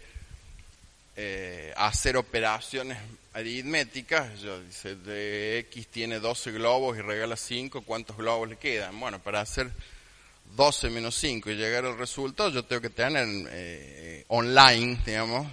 [1.17, 2.99] eh, hacer operaciones
[3.33, 4.41] aritméticas.
[4.41, 8.99] Yo dice, de X tiene 12 globos y regala 5, ¿cuántos globos le quedan?
[8.99, 9.71] Bueno, para hacer
[10.57, 15.47] 12 menos 5 y llegar al resultado, yo tengo que tener eh, online, digamos,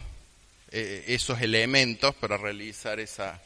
[0.71, 3.41] eh, esos elementos para realizar esa,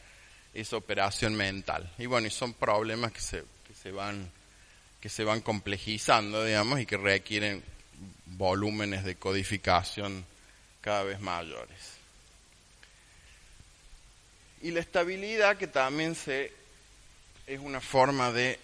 [0.53, 1.91] esa operación mental.
[1.97, 4.29] Y bueno, y son problemas que se, que se van
[5.01, 7.63] que se van complejizando, digamos, y que requieren
[8.27, 10.23] volúmenes de codificación
[10.79, 12.00] cada vez mayores.
[14.61, 16.51] Y la estabilidad que también se
[17.47, 18.59] es una forma de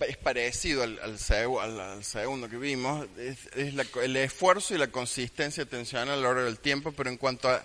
[0.00, 3.38] es parecido al, al, segundo que vimos, es,
[3.96, 7.62] el esfuerzo y la consistencia atencional a lo largo del tiempo, pero en cuanto a,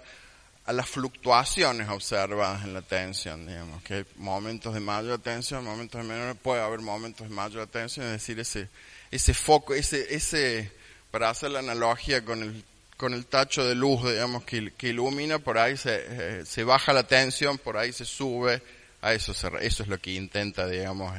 [0.65, 6.01] a, las fluctuaciones observadas en la atención, digamos, que hay momentos de mayor atención, momentos
[6.01, 8.67] de menor, puede haber momentos de mayor atención, es decir, ese,
[9.11, 10.71] ese foco, ese, ese,
[11.11, 12.65] para hacer la analogía con el,
[12.97, 16.93] con el tacho de luz, digamos, que, que ilumina, por ahí se, eh, se baja
[16.93, 18.61] la tensión, por ahí se sube,
[19.01, 21.15] a eso, se, eso es lo que intenta, digamos,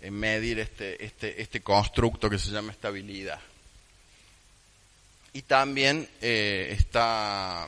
[0.00, 3.40] eh, medir este, este, este constructo que se llama estabilidad.
[5.32, 7.66] Y también eh, está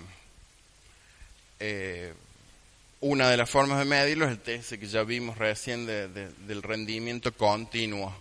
[1.60, 2.14] eh,
[3.00, 7.32] una de las formas de medirlo es el test que ya vimos recién del rendimiento
[7.32, 8.14] continuo.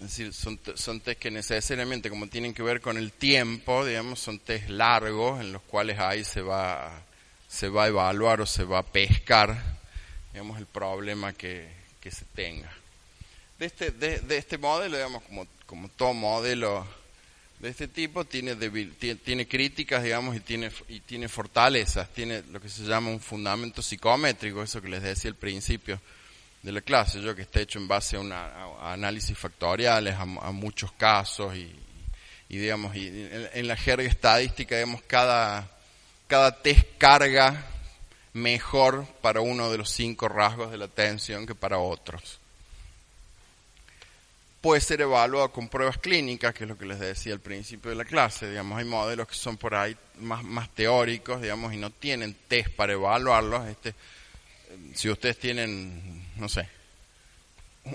[0.00, 4.18] Es decir, son, son test que necesariamente, como tienen que ver con el tiempo, digamos,
[4.18, 7.02] son test largos en los cuales ahí se va,
[7.46, 9.62] se va a evaluar o se va a pescar,
[10.32, 11.68] digamos, el problema que,
[12.00, 12.72] que se tenga.
[13.58, 16.86] De este, de, este modelo, digamos, como, como todo modelo
[17.58, 22.70] de este tipo, tiene, tiene, críticas, digamos, y tiene, y tiene fortalezas, tiene lo que
[22.70, 26.00] se llama un fundamento psicométrico, eso que les decía al principio
[26.62, 28.50] de la clase, yo que está hecho en base a, una,
[28.80, 31.74] análisis factoriales, a, muchos casos y,
[32.48, 33.08] y digamos, y
[33.52, 35.70] en, la jerga estadística, digamos, cada,
[36.26, 37.66] cada test carga
[38.32, 42.40] mejor para uno de los cinco rasgos de la atención que para otros
[44.60, 47.96] puede ser evaluado con pruebas clínicas, que es lo que les decía al principio de
[47.96, 48.48] la clase.
[48.48, 52.70] Digamos, hay modelos que son por ahí más, más teóricos, digamos, y no tienen test
[52.70, 53.68] para evaluarlos.
[53.68, 53.94] Este,
[54.94, 56.09] si ustedes tienen,
[56.40, 56.68] no sé,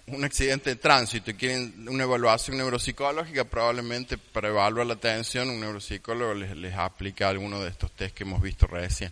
[0.08, 5.60] un accidente de tránsito y quieren una evaluación neuropsicológica, probablemente para evaluar la atención, un
[5.60, 9.12] neuropsicólogo les, les aplica alguno de estos test que hemos visto recién.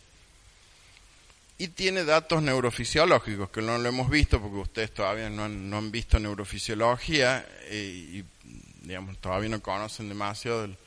[1.58, 6.20] Y tiene datos neurofisiológicos, que no lo hemos visto porque ustedes todavía no han, visto
[6.20, 8.24] neurofisiología y,
[8.82, 10.78] digamos, todavía no conocen demasiado del,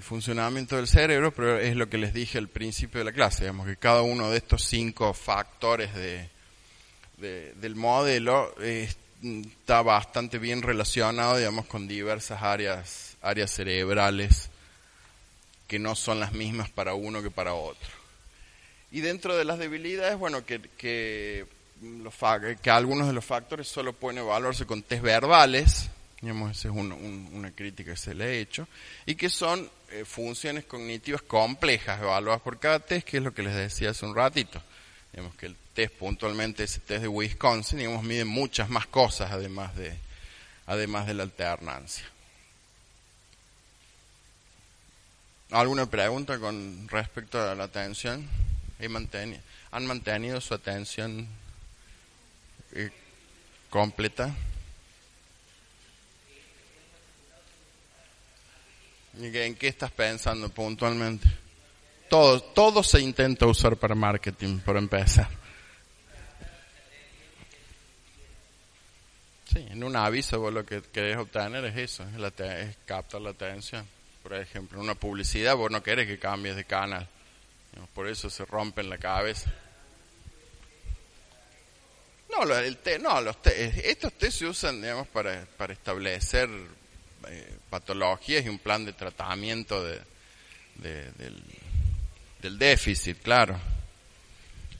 [0.00, 3.66] funcionamiento del cerebro, pero es lo que les dije al principio de la clase, digamos,
[3.66, 6.30] que cada uno de estos cinco factores de,
[7.24, 14.50] del modelo está bastante bien relacionado, digamos, con diversas áreas, áreas cerebrales
[15.66, 17.88] que no son las mismas para uno que para otro.
[18.90, 21.46] Y dentro de las debilidades, bueno, que, que
[22.70, 27.92] algunos de los factores solo pueden evaluarse con test verbales, digamos, esa es una crítica
[27.92, 28.68] que se le ha hecho,
[29.04, 33.42] y que son eh, funciones cognitivas complejas evaluadas por cada test, que es lo que
[33.42, 34.62] les decía hace un ratito.
[35.14, 39.76] Digamos que el test puntualmente, ese test de Wisconsin, digamos, mide muchas más cosas además
[39.76, 39.96] de,
[40.66, 42.04] además de la alternancia.
[45.52, 48.28] ¿Alguna pregunta con respecto a la atención?
[49.70, 51.28] han mantenido su atención
[52.72, 52.90] eh,
[53.70, 54.34] completa.
[59.16, 61.43] ¿En qué estás pensando puntualmente?
[62.14, 65.28] Todo, todo se intenta usar para marketing, por empezar.
[69.52, 73.20] Sí, en un aviso vos lo que querés obtener es eso, es, la, es captar
[73.20, 73.84] la atención.
[74.22, 77.08] Por ejemplo, en una publicidad vos no querés que cambies de canal.
[77.92, 79.52] Por eso se rompen la cabeza.
[82.30, 86.48] No, el no los estos test se usan, digamos, para, para establecer
[87.26, 90.00] eh, patologías y un plan de tratamiento de,
[90.76, 91.42] del,
[92.44, 93.58] del, déficit, claro.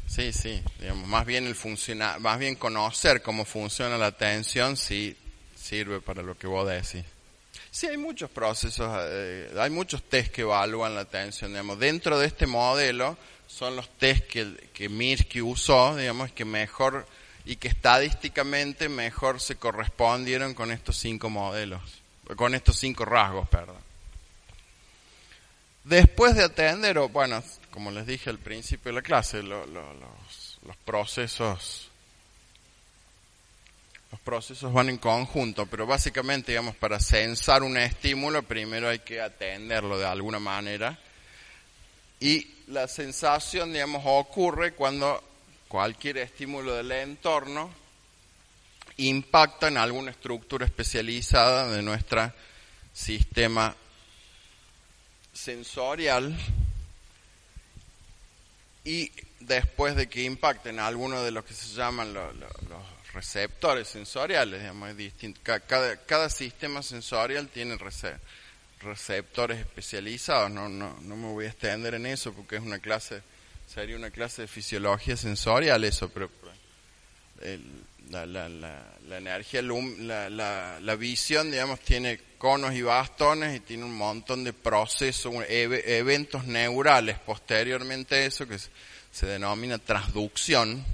[0.07, 5.17] Sí, sí, digamos, más bien el funciona, más bien conocer cómo funciona la atención sí
[5.57, 7.05] sirve para lo que vos decís.
[7.71, 11.79] Sí, hay muchos procesos, eh, hay muchos test que evalúan la atención, digamos.
[11.79, 13.17] Dentro de este modelo
[13.49, 17.07] son los test que, que Mirsky usó, digamos, que mejor
[17.45, 21.83] y que estadísticamente mejor se correspondieron con estos cinco modelos,
[22.37, 23.93] con estos cinco rasgos, perdón.
[25.85, 30.76] Después de atender, o bueno, como les dije al principio de la clase, los, los
[30.85, 31.91] procesos
[34.24, 39.99] procesos van en conjunto, pero básicamente, digamos, para censar un estímulo, primero hay que atenderlo
[39.99, 40.99] de alguna manera.
[42.18, 45.22] Y la sensación, digamos, ocurre cuando
[45.68, 47.70] cualquier estímulo del entorno
[48.97, 52.32] impacta en alguna estructura especializada de nuestro
[52.93, 53.76] sistema
[55.35, 56.35] sensorial
[58.85, 59.11] y
[59.41, 62.35] después de que impacten alguno de los que se llaman los,
[63.12, 65.41] receptores sensoriales, digamos, es distinto.
[65.45, 67.78] Cada, cada, sistema sensorial tiene
[68.80, 73.22] receptores especializados, no, no, no me voy a extender en eso porque es una clase,
[73.72, 76.28] sería una clase de fisiología sensorial eso, pero
[78.11, 83.84] la, la, la, energía, la, la, la, visión, digamos, tiene conos y bastones y tiene
[83.84, 90.84] un montón de procesos, eventos neurales posteriormente a eso que se denomina transducción,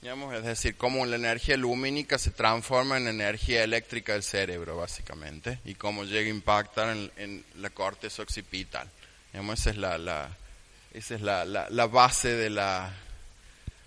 [0.00, 5.60] digamos, es decir, cómo la energía lumínica se transforma en energía eléctrica del cerebro, básicamente,
[5.66, 8.88] y cómo llega a impactar en, la corteza occipital.
[9.34, 10.30] Digamos, esa es la, la
[10.94, 12.94] esa es la, la, base de la,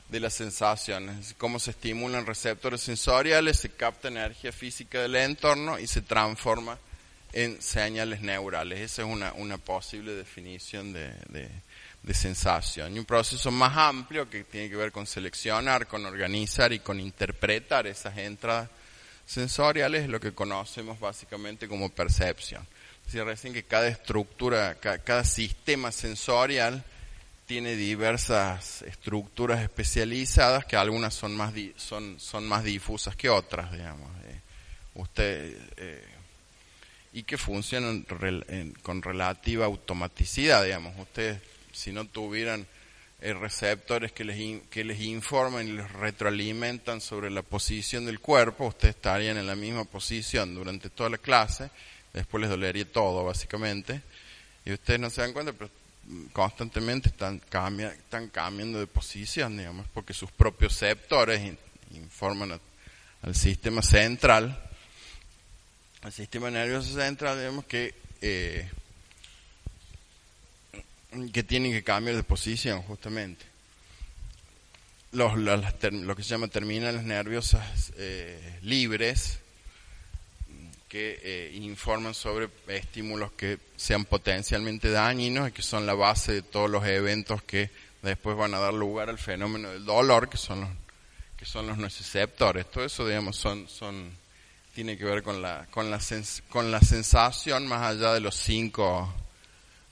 [0.10, 5.88] de las sensaciones, cómo se estimulan receptores sensoriales, se capta energía física del entorno y
[5.88, 6.78] se transforma
[7.32, 8.80] en señales neurales.
[8.80, 11.14] Esa es una, una posible definición de,
[12.03, 12.95] de sensación.
[12.95, 16.99] Y un proceso más amplio que tiene que ver con seleccionar, con organizar y con
[16.99, 18.70] interpretar esas entradas
[19.26, 22.66] sensoriales es lo que conocemos básicamente como percepción.
[23.05, 26.84] Decía recién que cada estructura, cada, sistema sensorial
[27.50, 34.08] tiene diversas estructuras especializadas que algunas son más son son más difusas que otras, digamos.
[34.26, 34.39] Eh,
[34.93, 36.06] usted eh,
[37.12, 38.06] y que funcionan
[38.84, 40.93] con relativa automaticidad, digamos.
[41.00, 41.41] Ustedes
[41.72, 42.68] si no tuvieran
[43.20, 48.68] eh, receptores que les, que les informan y les retroalimentan sobre la posición del cuerpo,
[48.68, 51.72] ustedes estarían en la misma posición durante toda la clase,
[52.14, 54.04] después les dolería todo básicamente,
[54.66, 55.79] y ustedes no se dan cuenta, pero
[56.34, 61.53] constantemente están, cambia, están cambiando de posición, digamos, porque sus propios receptores
[61.91, 62.60] informan
[63.22, 64.60] al sistema central,
[66.01, 68.70] al sistema nervioso central, digamos que eh,
[71.34, 73.45] que tienen que cambiar de posición justamente.
[75.12, 79.39] Los, lo que se llama terminales nerviosas eh, libres
[80.90, 86.42] que eh, informan sobre estímulos que sean potencialmente dañinos y que son la base de
[86.42, 87.70] todos los eventos que
[88.02, 90.70] después van a dar lugar al fenómeno del dolor, que son los,
[91.38, 92.70] que son los nociceptores.
[92.72, 94.12] Todo eso, digamos, son, son,
[94.74, 96.00] tiene que ver con la, con la,
[96.50, 99.14] con la sensación más allá de los cinco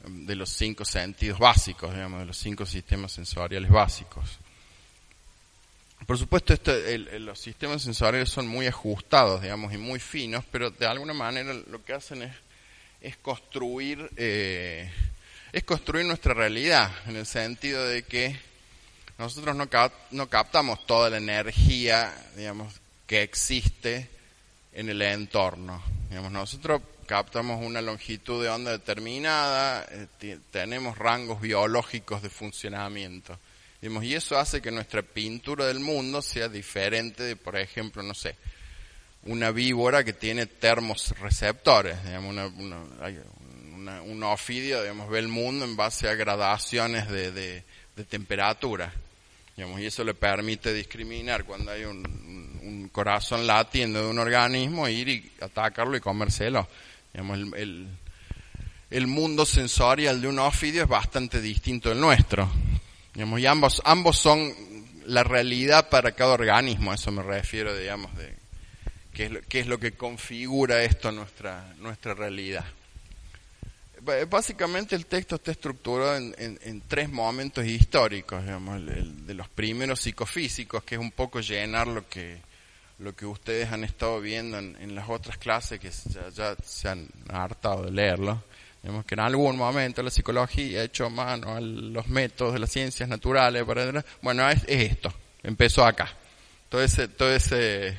[0.07, 4.39] de los cinco sentidos básicos, digamos, de los cinco sistemas sensoriales básicos.
[6.07, 6.55] Por supuesto,
[7.19, 11.83] los sistemas sensoriales son muy ajustados, digamos, y muy finos, pero de alguna manera lo
[11.83, 12.33] que hacen es,
[13.01, 14.89] es construir, eh,
[15.51, 18.39] es construir nuestra realidad, en el sentido de que
[19.17, 19.67] nosotros no,
[20.11, 22.73] no captamos toda la energía, digamos,
[23.05, 24.09] que existe
[24.71, 25.83] en el entorno.
[26.07, 33.37] Digamos, nosotros captamos una longitud de onda determinada, eh, tenemos rangos biológicos de funcionamiento.
[33.81, 38.35] Y eso hace que nuestra pintura del mundo sea diferente de, por ejemplo, no sé,
[39.23, 46.09] una víbora que tiene termorreceptores, digamos, una, un ofidio, digamos, ve el mundo en base
[46.09, 47.63] a gradaciones de, de,
[48.09, 48.93] temperatura.
[49.55, 51.97] Digamos, y eso le permite discriminar cuando hay un,
[52.61, 56.67] un corazón latiendo de un organismo, ir y atacarlo y comérselo
[57.17, 57.87] el,
[58.89, 62.49] el, mundo sensorial de un ofidio es bastante distinto del nuestro.
[63.17, 64.53] Y ambos, ambos son
[65.05, 68.35] la realidad para cada organismo, a eso me refiero, digamos, de
[69.13, 72.65] qué es lo, qué es lo que configura esto nuestra, nuestra realidad.
[74.29, 79.99] Básicamente el texto está estructurado en, en, tres momentos históricos, digamos, el, de los primeros
[79.99, 82.37] psicofísicos, que es un poco llenar lo que
[82.99, 85.91] lo que ustedes han estado viendo en, las otras clases que
[86.33, 88.43] ya, se han hartado de leerlo.
[88.87, 93.09] Vemos que en algún momento la psicología hecho mano a los métodos de las ciencias
[93.09, 93.65] naturales.
[93.65, 95.13] Para, bueno, es, esto.
[95.43, 96.09] Empezó acá.
[96.69, 97.97] Todo ese, todo ese,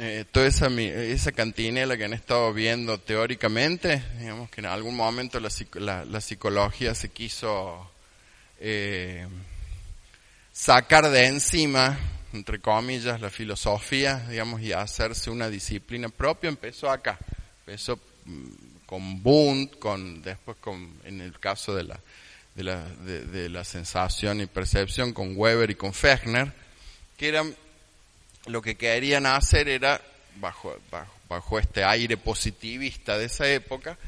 [0.00, 5.38] eh, toda esa, esa cantinela que han estado viendo teóricamente, digamos que en algún momento
[5.38, 7.88] la, la, psicología se quiso
[8.58, 9.28] eh,
[10.52, 11.96] sacar de encima
[12.32, 17.16] entre comillas, la filosofía, digamos, y hacerse una disciplina propia, empezó acá.
[17.60, 22.00] Empezó mm, con Bund, con, después con, en el caso de la,
[22.54, 26.50] de la, de, la sensación y percepción, con Weber y con Fechner,
[27.18, 27.54] que eran
[28.46, 30.00] lo que querían hacer era,
[30.36, 30.74] bajo,
[31.28, 33.98] bajo, este aire positivista de esa época,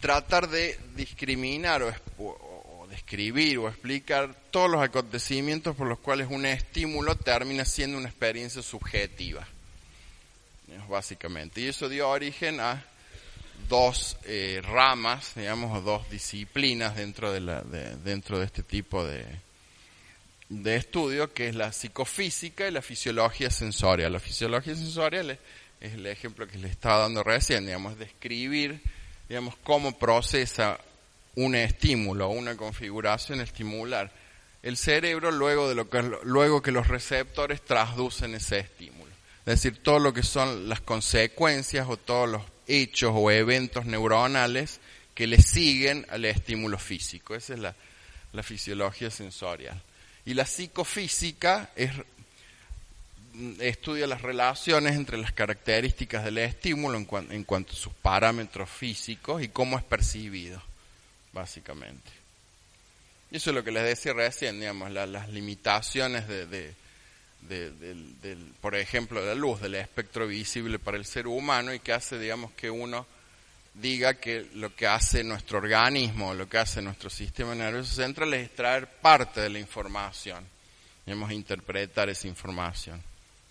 [0.00, 6.46] tratar de discriminar o, o, describir o explicar todos los acontecimientos por los cuales un
[6.46, 9.46] estímulo termina siendo una experiencia subjetiva,
[10.88, 11.60] básicamente.
[11.60, 12.82] Y eso dio origen a
[13.68, 19.24] dos eh, ramas, digamos, o dos disciplinas dentro de, la, dentro de este tipo de,
[20.48, 24.12] de estudio, que es la psicofísica y la fisiología sensorial.
[24.12, 25.38] La fisiología sensorial es,
[25.80, 28.80] el ejemplo que les estaba dando recién, digamos, describir,
[29.28, 30.78] digamos, cómo procesa
[31.36, 34.10] un estímulo, una configuración estimular
[34.64, 39.12] el cerebro luego de lo que luego que los receptores traducen ese estímulo.
[39.40, 44.80] Es decir, todo lo que son las consecuencias o todos los hechos o eventos neuronales
[45.14, 47.34] que le siguen al estímulo físico.
[47.34, 47.74] Esa es la,
[48.42, 49.80] fisiología sensorial.
[50.26, 51.92] Y la psicofísica es,
[53.60, 59.48] estudia las relaciones entre las características del estímulo en, cuanto a sus parámetros físicos y
[59.48, 60.60] cómo es percibido,
[61.32, 62.10] básicamente.
[63.30, 66.74] Y eso es lo que les decía recién, digamos, las limitaciones de
[67.48, 71.92] del, por ejemplo, de la luz, del espectro visible para el ser humano y que
[71.92, 73.06] hace, digamos, que uno
[73.74, 78.46] diga que lo que hace nuestro organismo, lo que hace nuestro sistema nervioso central es
[78.46, 80.44] extraer parte de la información,
[81.04, 83.02] digamos, interpretar esa información.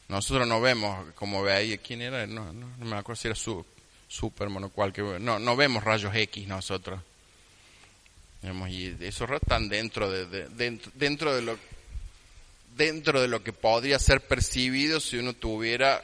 [0.07, 2.25] Nosotros no vemos, como ve ahí, ¿quién era?
[2.27, 3.65] No, me acuerdo si era su,
[4.07, 7.01] Superman o cualquier, no, no vemos rayos X nosotros.
[8.41, 11.57] Digamos, y esos están dentro de, dentro, dentro de lo
[12.75, 16.03] dentro de lo que podría ser percibido si uno tuviera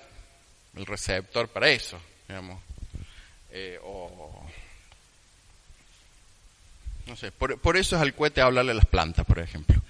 [0.76, 2.62] el receptor para eso, digamos.
[3.52, 4.46] Eh, o,
[7.08, 9.82] no sé, por, eso es al cohete hablarle a las plantas, por ejemplo.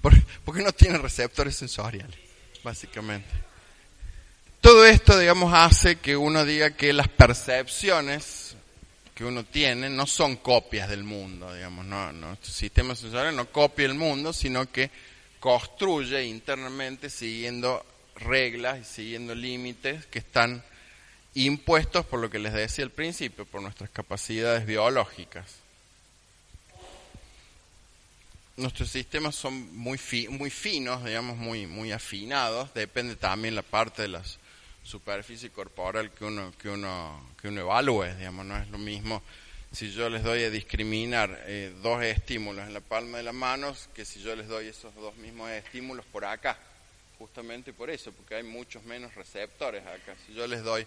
[0.44, 2.16] porque no tiene receptores sensoriales,
[2.62, 3.28] básicamente.
[4.62, 8.56] Todo esto, digamos, hace que uno diga que las percepciones
[9.14, 13.86] que uno tiene no son copias del mundo, digamos, no, no, sistema sensorial no copia
[13.86, 14.90] el mundo, sino que
[15.46, 17.86] construye internamente siguiendo
[18.16, 20.60] reglas y siguiendo límites que están
[21.34, 25.58] impuestos por lo que les decía al principio, por nuestras capacidades biológicas.
[28.56, 34.08] Nuestros sistemas son muy, muy finos, digamos, muy, muy afinados, depende también la parte de
[34.08, 34.24] la
[34.82, 39.22] superficie corporal que uno, que uno, que uno evalúe, digamos, no es lo mismo
[39.76, 43.90] si yo les doy a discriminar eh, dos estímulos en la palma de las manos
[43.94, 46.56] que si yo les doy esos dos mismos estímulos por acá.
[47.18, 50.14] Justamente por eso, porque hay muchos menos receptores acá.
[50.26, 50.86] Si yo les doy,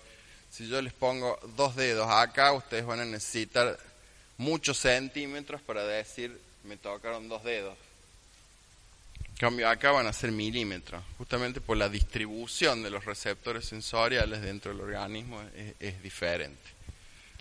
[0.49, 3.77] si yo les pongo dos dedos acá, ustedes van a necesitar
[4.37, 7.77] muchos centímetros para decir me tocaron dos dedos.
[9.27, 14.41] En cambio, acá van a ser milímetros, justamente por la distribución de los receptores sensoriales
[14.41, 15.43] dentro del organismo
[15.79, 16.78] es diferente.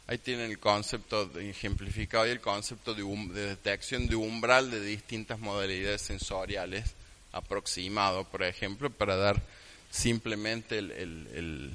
[0.09, 3.05] Ahí tienen el concepto ejemplificado y el concepto de,
[3.43, 6.95] detección de umbral de distintas modalidades sensoriales
[7.31, 9.43] aproximado, por ejemplo, para dar
[9.91, 11.75] simplemente el,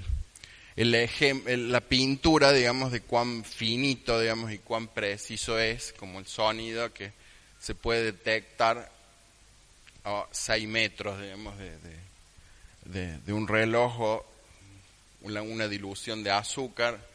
[0.75, 6.91] el, la pintura, digamos, de cuán finito, digamos, y cuán preciso es, como el sonido
[6.91, 7.11] que
[7.59, 8.91] se puede detectar
[10.05, 11.55] a 6 metros, digamos,
[12.85, 14.25] de, de, un reloj o
[15.21, 17.12] una dilución de azúcar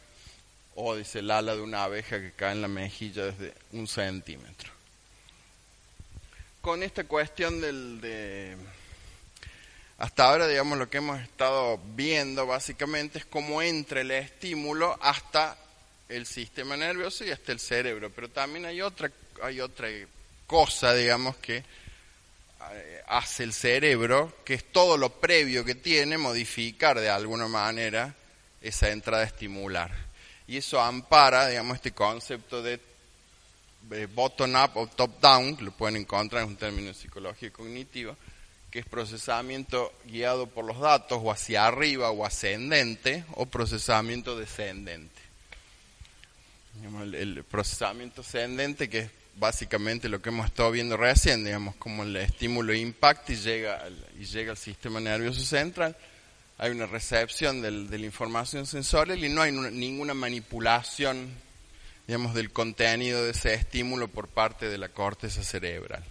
[0.80, 4.70] o dice el ala de una abeja que cae en la mejilla desde un centímetro.
[6.60, 8.56] Con esta cuestión del de
[9.98, 15.58] hasta ahora, digamos, lo que hemos estado viendo básicamente es cómo entra el estímulo hasta
[16.08, 18.12] el sistema nervioso y hasta el cerebro.
[18.14, 19.10] Pero también hay otra,
[19.42, 19.88] hay otra
[20.46, 21.64] cosa, digamos, que
[22.70, 28.14] eh, hace el cerebro, que es todo lo previo que tiene, modificar de alguna manera
[28.62, 30.07] esa entrada estimular
[30.48, 32.80] y eso ampara, digamos, este concepto de
[34.06, 38.16] bottom-up o top-down, lo pueden encontrar en un término de psicología cognitiva,
[38.70, 45.20] que es procesamiento guiado por los datos o hacia arriba o ascendente o procesamiento descendente.
[46.82, 52.16] el, procesamiento ascendente que es básicamente lo que hemos estado viendo recién, digamos, como el
[52.16, 53.88] estímulo impacta y llega,
[54.18, 55.96] y llega al sistema nervioso central,
[56.58, 61.30] hay una recepción del, de la información sensorial y no hay ninguna manipulación,
[62.08, 66.04] digamos, del contenido de ese estímulo por parte de la corteza cerebral.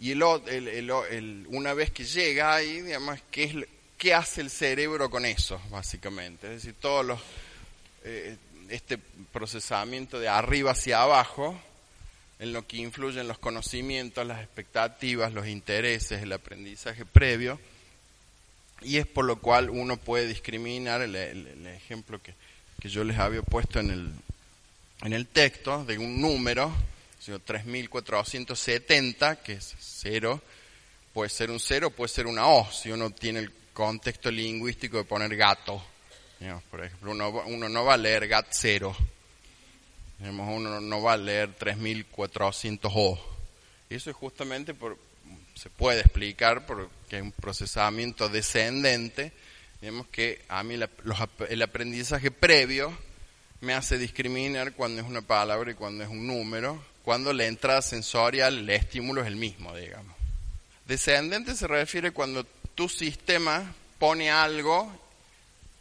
[0.00, 3.54] Y el, el, una vez que llega ahí, digamos, ¿qué, es,
[3.98, 6.46] ¿qué hace el cerebro con eso, básicamente?
[6.46, 7.20] Es decir, todos los,
[8.02, 8.36] eh,
[8.70, 8.98] este
[9.30, 11.60] procesamiento de arriba hacia abajo,
[12.38, 17.60] en lo que influyen los conocimientos, las expectativas, los intereses, el aprendizaje previo,
[18.84, 21.16] y es por lo cual uno puede discriminar el,
[21.66, 22.34] ejemplo que,
[22.80, 24.12] que, yo les había puesto en el,
[25.02, 26.72] en el texto de un número,
[27.44, 30.42] 3470, que es cero,
[31.12, 35.04] puede ser un cero, puede ser una O, si uno tiene el contexto lingüístico de
[35.04, 35.82] poner gato.
[36.70, 38.94] por ejemplo, uno, uno no va a leer gat cero,
[40.20, 43.18] uno no va a leer 3400 O.
[43.88, 44.98] Eso es justamente por,
[45.54, 46.66] se puede explicar
[47.14, 49.32] porque hay un procesamiento descendente,
[49.80, 52.96] digamos que a mí el aprendizaje previo
[53.60, 57.82] me hace discriminar cuando es una palabra y cuando es un número, cuando la entrada
[57.82, 60.14] sensorial, el estímulo es el mismo, digamos.
[60.86, 62.44] Descendente se refiere cuando
[62.74, 64.90] tu sistema pone algo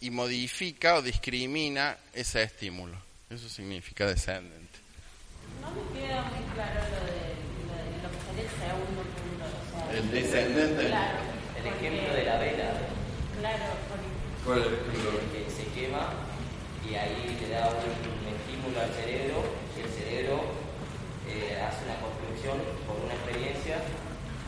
[0.01, 2.95] y modifica o discrimina ese estímulo.
[3.29, 4.79] Eso significa descendente.
[5.61, 7.33] No me queda muy claro lo de
[8.03, 9.82] lo, que sería el segundo punto.
[9.93, 10.87] El descendente.
[10.87, 11.17] Claro.
[11.59, 12.69] El ejemplo de la vela.
[13.39, 13.65] Claro.
[14.45, 15.19] ¿Cuál es el ejemplo?
[15.31, 16.09] Que se quema
[16.83, 19.43] y ahí le da un, estímulo al cerebro
[19.77, 20.43] y el cerebro
[21.29, 23.77] eh, hace una construcción por una experiencia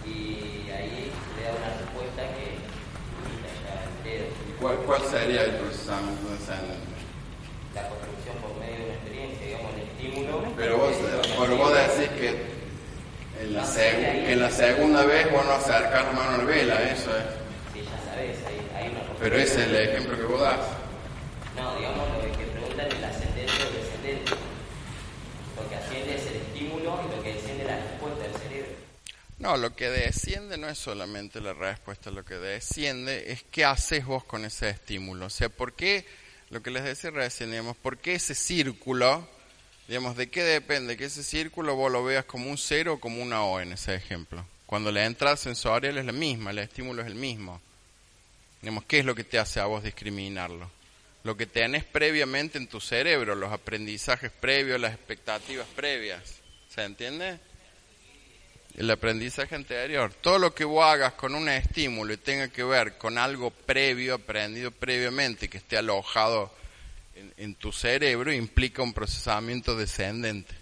[0.04, 4.28] y ahí le da una respuesta que imita ya el dedo.
[4.60, 6.96] ¿Cuál, ¿Cuál sería el procesamiento descendente?
[7.74, 10.43] La construcción por medio de una experiencia, digamos, el estímulo.
[10.58, 10.91] Pero vos,
[11.38, 12.55] bueno, vos decís que
[13.42, 17.16] en la, en la segunda vez vos no acercás la mano a la vela, eso
[17.18, 17.24] es.
[17.74, 20.60] Sí, ya sabés, hay, hay una Pero ese es el ejemplo que vos das.
[21.56, 24.32] No, digamos, lo que preguntan es el ascendente o descendente.
[25.56, 28.72] Lo que asciende es el estímulo y lo que desciende es la respuesta del cerebro.
[29.40, 34.06] No, lo que desciende no es solamente la respuesta, lo que desciende es qué haces
[34.06, 35.26] vos con ese estímulo.
[35.26, 36.06] O sea, ¿por qué,
[36.50, 39.28] lo que les decía recién, digamos, por qué ese círculo,
[39.88, 43.22] digamos, de qué depende que ese círculo vos lo veas como un cero o como
[43.22, 44.46] una O en ese ejemplo?
[44.66, 47.62] Cuando la entrada sensorial es la misma, el estímulo es el mismo.
[48.62, 50.70] Digamos, ¿qué es lo que te hace a vos discriminarlo?
[51.26, 56.22] lo que tenés previamente en tu cerebro, los aprendizajes previos, las expectativas previas.
[56.70, 57.40] ¿Se entiende?
[58.78, 60.14] El aprendizaje anterior.
[60.14, 64.14] Todo lo que vos hagas con un estímulo y tenga que ver con algo previo,
[64.14, 66.54] aprendido previamente, que esté alojado
[67.38, 70.53] en, tu cerebro, implica un procesamiento descendente.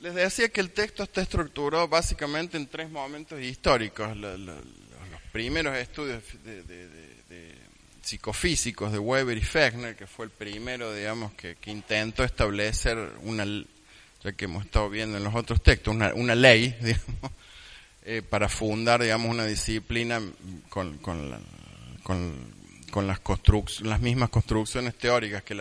[0.00, 4.16] Les decía que el texto está estructurado básicamente en tres momentos históricos.
[4.16, 4.62] los
[5.32, 7.08] primeros estudios de
[8.08, 13.44] psicofísicos de Weber y Fechner, que fue el primero, digamos, que, intentó establecer una,
[14.24, 17.32] ya que hemos estado viendo en los otros textos, una, una ley, digamos,
[18.04, 20.22] eh, para fundar, digamos, una disciplina
[20.70, 21.38] con, con,
[22.02, 23.20] con, las,
[23.82, 25.54] las mismas construcciones teóricas que,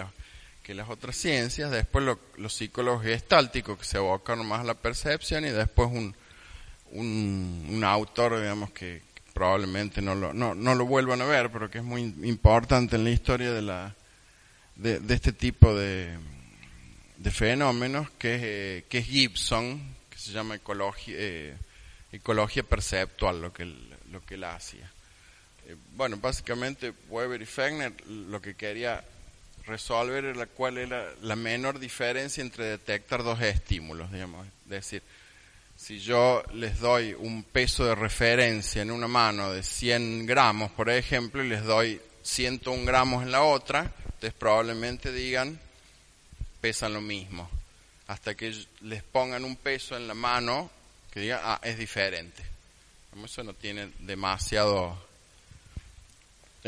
[0.68, 2.05] que las otras ciencias, después
[2.36, 6.13] los psicólogos gestálticos que se abocaron más a la percepción y después un,
[6.91, 9.01] un, autor, digamos, que,
[9.34, 13.05] probablemente no lo, no, no lo vuelvan a ver, pero que es muy importante en
[13.05, 13.95] la historia de, la,
[14.76, 16.18] de, este tipo de,
[17.15, 21.55] de fenómenos, que, es Gibson, que se llama ecología, eh,
[22.11, 23.63] ecología perceptual, lo que,
[24.11, 24.91] lo que él hacía.
[25.65, 29.01] Eh, bueno, básicamente Weber y Fechner lo que quería
[29.68, 35.03] resolver era cuál era la menor diferencia entre detectar dos estímulos, digamos, es decir,
[35.78, 40.89] si yo les doy un peso de referencia en una mano de 100 gramos, por
[40.89, 45.59] ejemplo, y les doy 101 gramos en la otra, ustedes probablemente digan,
[46.59, 47.47] pesan lo mismo.
[48.07, 50.72] Hasta que les pongan un peso en la mano
[51.11, 52.43] que diga, ah, es diferente.
[53.24, 54.97] Eso no tiene demasiado,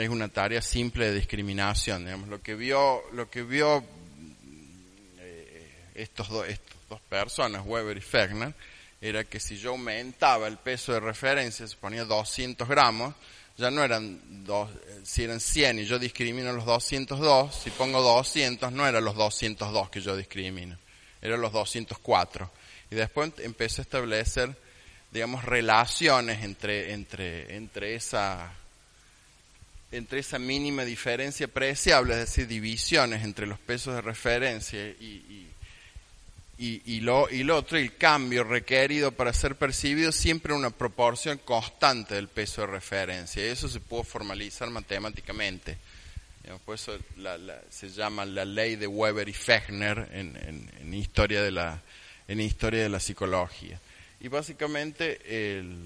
[0.04, 2.06] es una tarea simple de discriminación.
[2.06, 3.84] Digamos, lo que vio, lo que vio
[5.20, 8.54] eh, estos, dos estas dos personas, Weber y Fechner,
[9.02, 13.14] era que si yo aumentaba el peso de referencia, se ponía 200 gramos,
[13.58, 14.70] ya no eran dos,
[15.04, 19.90] si eran 100 y yo discrimino los 202, si pongo 200 no eran los 202
[19.90, 20.78] que yo discrimino,
[21.22, 22.50] eran los 204.
[22.92, 24.56] Y después empecé a establecer,
[25.12, 28.54] digamos, relaciones entre, entre, entre esa
[29.92, 35.50] entre esa mínima diferencia preciable, es decir, divisiones entre los pesos de referencia y
[36.62, 42.16] y, lo, y lo otro, el cambio requerido para ser percibido siempre una proporción constante
[42.16, 43.42] del peso de referencia.
[43.42, 45.78] Y eso se puede formalizar matemáticamente.
[46.66, 46.98] Por eso
[47.70, 51.82] se llama la ley de Weber y Fechner en, historia de la,
[52.28, 53.80] en historia de la psicología.
[54.20, 55.22] Y básicamente
[55.60, 55.78] el,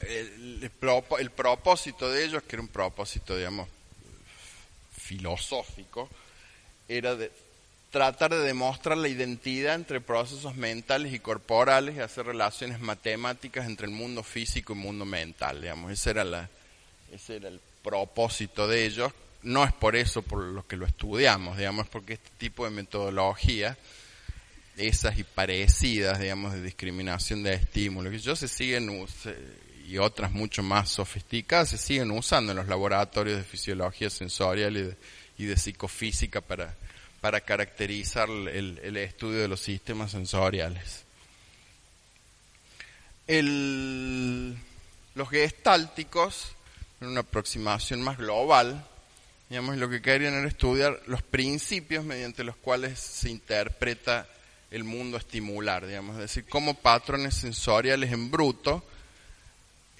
[0.00, 0.70] el,
[1.18, 3.68] el propósito de ellos, que era un propósito, digamos,
[4.96, 6.08] filosófico,
[6.88, 7.30] era de
[7.90, 13.86] tratar de demostrar la identidad entre procesos mentales y corporales y hacer relaciones matemáticas entre
[13.86, 15.92] el mundo físico y el mundo mental, digamos.
[15.92, 16.48] Ese era, la,
[17.12, 19.12] ese era el propósito de ellos.
[19.42, 23.76] No es por eso por lo que lo estudiamos, digamos, porque este tipo de metodología,
[24.76, 29.06] esas y parecidas, digamos, de discriminación de estímulos, que yo se siguen,
[29.90, 34.96] y otras mucho más sofisticadas, se siguen usando en los laboratorios de fisiología sensorial
[35.36, 36.76] y de, psicofísica para
[37.20, 41.04] para caracterizar el, estudio de los sistemas sensoriales.
[45.14, 46.52] los gestálticos,
[47.00, 48.86] en una aproximación más global,
[49.48, 54.28] digamos, lo que querían era estudiar los principios mediante los cuales se interpreta
[54.70, 58.84] el mundo estimular, digamos, es decir, cómo patrones sensoriales en bruto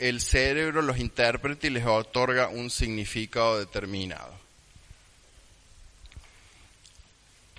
[0.00, 4.40] el cerebro los interpreta y les otorga un significado determinado.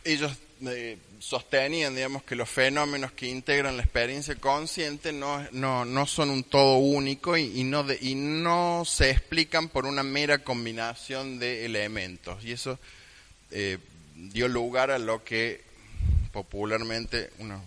[0.03, 0.31] ellos
[0.65, 6.29] eh, sostenían, digamos, que los fenómenos que integran la experiencia consciente no, no, no son
[6.29, 11.65] un todo único y, no de, y no se explican por una mera combinación de
[11.65, 12.43] elementos.
[12.43, 12.79] Y eso
[13.51, 13.77] eh,
[14.15, 15.63] dio lugar a lo que
[16.31, 17.63] popularmente uno,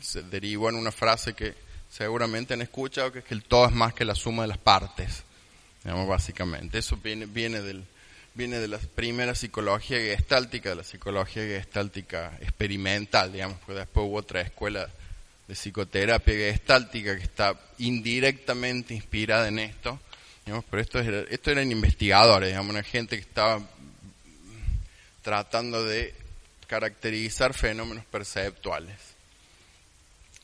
[0.00, 1.54] se derivó en una frase que
[1.96, 4.58] seguramente han escuchado, que es que el todo es más que la suma de las
[4.58, 5.22] partes,
[5.82, 6.78] digamos, básicamente.
[6.78, 7.86] Eso viene, viene del
[8.34, 14.18] viene de la primera psicología gestáltica, de la psicología gestáltica experimental, digamos, porque después hubo
[14.18, 14.90] otra escuela
[15.48, 19.98] de psicoterapia gestáltica que está indirectamente inspirada en esto,
[20.44, 23.62] digamos, pero esto, era, esto eran investigadores, digamos, una gente que estaba
[25.22, 26.14] tratando de
[26.66, 29.15] caracterizar fenómenos perceptuales.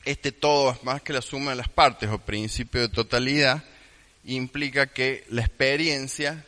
[0.05, 3.63] Este todo es más que la suma de las partes o principio de totalidad,
[4.25, 6.43] implica que la experiencia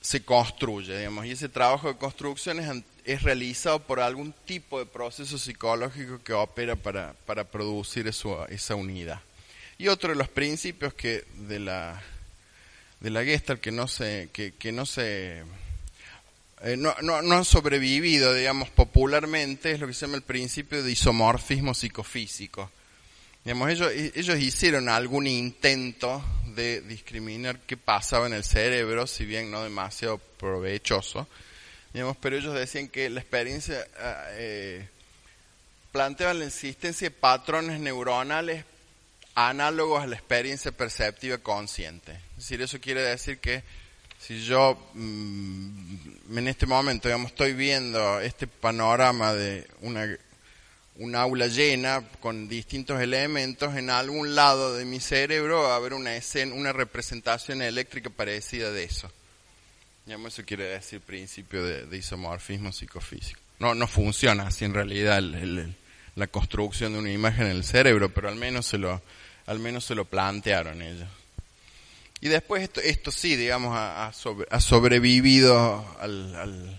[0.00, 5.38] se construye, digamos, y ese trabajo de construcción es, realizado por algún tipo de proceso
[5.38, 9.20] psicológico que opera para, para producir esa unidad.
[9.78, 12.02] Y otro de los principios que de la,
[13.00, 15.42] de la Gestalt que no se, que no se
[16.62, 20.82] eh, no, no, no han sobrevivido, digamos, popularmente, es lo que se llama el principio
[20.82, 22.70] de isomorfismo psicofísico.
[23.44, 26.22] Digamos, ellos, ellos hicieron algún intento
[26.54, 31.28] de discriminar qué pasaba en el cerebro, si bien no demasiado provechoso,
[31.92, 33.86] digamos, pero ellos decían que la experiencia
[34.32, 34.88] eh,
[35.92, 38.64] planteaba la existencia de patrones neuronales
[39.34, 42.12] análogos a la experiencia perceptiva consciente.
[42.32, 43.62] Es decir, eso quiere decir que
[44.18, 50.06] si yo mm, en este momento, digamos, estoy viendo este panorama de una
[50.98, 55.94] un aula llena con distintos elementos, en algún lado de mi cerebro va a haber
[55.94, 59.10] una escena, una representación eléctrica parecida de eso.
[60.06, 63.40] Eso quiere decir principio de, isomorfismo psicofísico.
[63.58, 65.20] No, no funciona así en realidad
[66.16, 69.00] la construcción de una imagen en el cerebro, pero al menos se lo,
[69.46, 71.08] al menos se lo plantearon ellos.
[72.20, 76.78] Y después esto, esto sí, digamos, ha, ha sobrevivido al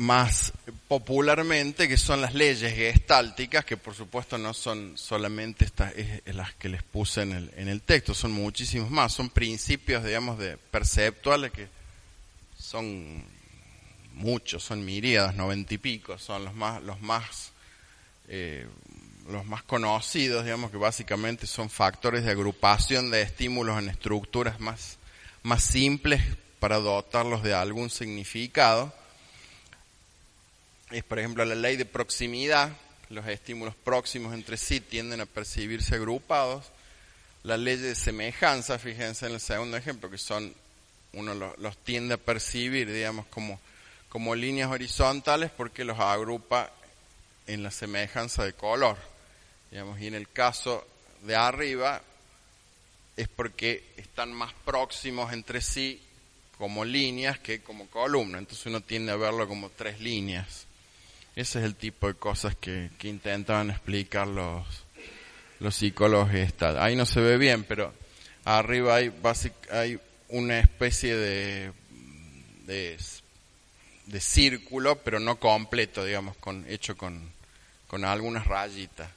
[0.00, 0.54] más
[0.88, 5.92] popularmente, que son las leyes gestálticas, que por supuesto no son solamente estas
[6.24, 10.38] las que les puse en el, en el texto, son muchísimos más, son principios, digamos,
[10.38, 11.68] de perceptuales que
[12.58, 13.22] son
[14.14, 17.52] muchos, son miríadas, noventa y pico, son los más, los más,
[18.28, 18.66] eh,
[19.28, 24.98] los más conocidos, digamos, que básicamente son factores de agrupación de estímulos en estructuras más,
[25.42, 26.22] más simples
[26.58, 28.92] para dotarlos de algún significado
[30.90, 32.70] es, por ejemplo, la ley de proximidad.
[33.10, 36.66] Los estímulos próximos entre sí tienden a percibirse agrupados.
[37.42, 40.52] La ley de semejanza, fíjense en el segundo ejemplo, que son,
[41.12, 43.58] uno los, tiende a percibir, digamos, como,
[44.08, 46.70] como líneas horizontales porque los agrupa
[47.46, 48.98] en la semejanza de color.
[49.70, 50.86] Digamos, y en el caso
[51.22, 52.02] de arriba
[53.16, 56.00] es porque están más próximos entre sí
[56.58, 58.38] como líneas que como columna.
[58.38, 60.66] Entonces uno tiende a verlo como tres líneas.
[61.36, 64.66] Ese es el tipo de cosas que, que intentaban explicar los,
[65.60, 66.30] los psicólogos
[66.78, 67.94] Ahí no se ve bien, pero
[68.44, 69.12] arriba hay,
[69.70, 71.72] hay una especie de,
[72.66, 72.98] de,
[74.06, 77.30] de, círculo, pero no completo, digamos, con, hecho con,
[77.86, 79.08] con algunas rayitas.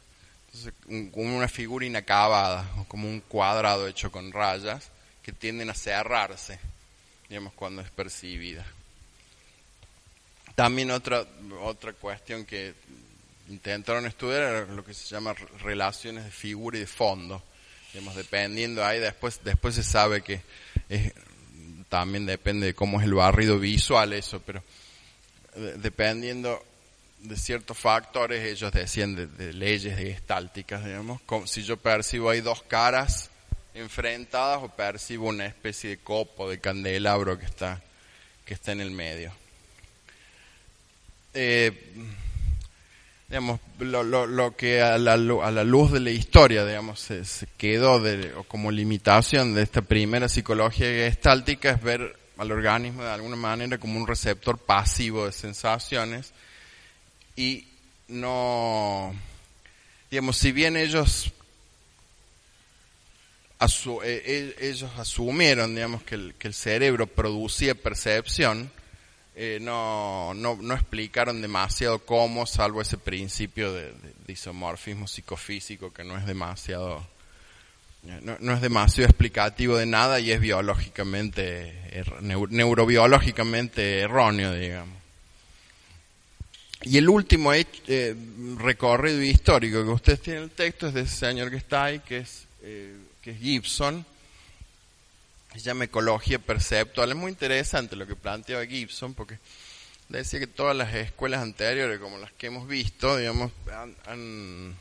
[1.11, 4.89] Como una figura inacabada, o como un cuadrado hecho con rayas,
[5.23, 6.59] que tienden a cerrarse,
[7.29, 8.65] digamos, cuando es percibida.
[10.55, 11.25] También otra,
[11.61, 12.73] otra cuestión que
[13.49, 17.41] intentaron estudiar era lo que se llama relaciones de figura y de fondo.
[17.91, 20.41] Digamos, dependiendo ahí, después, después se sabe que
[21.89, 24.63] también depende de cómo es el barrido visual eso, pero
[25.55, 26.63] de- dependiendo
[27.23, 32.41] de ciertos factores, ellos decían de, de leyes gestálticas, digamos, como si yo percibo hay
[32.41, 33.29] dos caras
[33.73, 37.81] enfrentadas o percibo una especie de copo, de candelabro que está,
[38.45, 39.31] que está en el medio.
[41.33, 41.93] Eh,
[43.29, 47.23] digamos, lo, lo, lo que a la, a la luz de la historia, digamos, se,
[47.23, 53.03] se quedó de, o como limitación de esta primera psicología gestáltica es ver al organismo
[53.03, 56.33] de alguna manera como un receptor pasivo de sensaciones
[57.35, 57.67] y
[58.07, 59.13] no,
[60.11, 61.31] digamos, si bien ellos
[64.03, 68.69] eh, eh, ellos asumieron, digamos, que el, que el cerebro producía percepción,
[69.35, 76.03] eh, no, no, no explicaron demasiado cómo, salvo ese principio de, de- isomorfismo psicofísico que
[76.03, 77.05] no es demasiado,
[78.21, 84.97] no, es demasiado explicativo de nada y es biológicamente, er- neu- neurobiológicamente erróneo, digamos.
[86.85, 88.15] Y el último eh,
[88.57, 91.99] recorrido histórico que ustedes tienen en el texto es de ese señor que está ahí,
[91.99, 94.05] que es, eh, que es Gibson,
[95.53, 97.11] se llama ecología perceptual.
[97.11, 99.37] Es muy interesante lo que planteaba Gibson, porque
[100.09, 103.53] decía que todas las escuelas anteriores, como las que hemos visto, digamos,
[104.05, 104.75] han,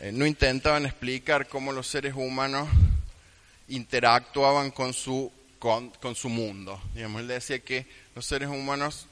[0.00, 2.68] eh, no intentaban explicar cómo los seres humanos
[3.68, 6.78] interactuaban con su, con, con su mundo.
[6.94, 9.06] Digamos, él decía que los seres humanos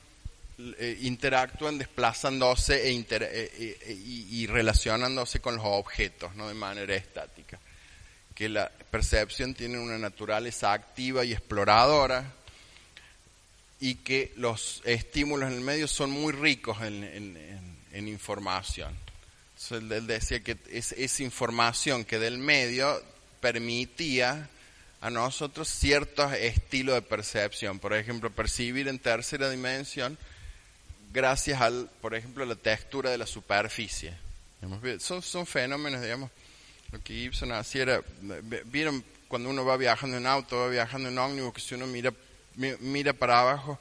[0.59, 6.95] eh, interactúan desplazándose e inter- eh, eh, y, relacionándose con los objetos, no de manera
[6.95, 7.59] estática.
[8.35, 12.33] Que la percepción tiene una naturaleza activa y exploradora
[13.81, 17.37] y que los estímulos en el medio son muy ricos en,
[17.93, 18.95] información.
[19.55, 23.03] Entonces, él decía que es, esa información que del medio
[23.41, 24.49] permitía
[25.01, 27.79] a nosotros ciertos estilos de percepción.
[27.79, 30.17] Por ejemplo, percibir en tercera dimensión
[31.17, 34.13] gracias al, por ejemplo, la textura de la superficie.
[35.01, 36.31] Son, son fenómenos, digamos,
[36.93, 38.03] lo que Gibson hacía era,
[38.67, 42.13] vieron cuando uno va viajando en auto, va viajando en ómnibus, que si uno mira,
[42.57, 43.79] mi- mira para abajo,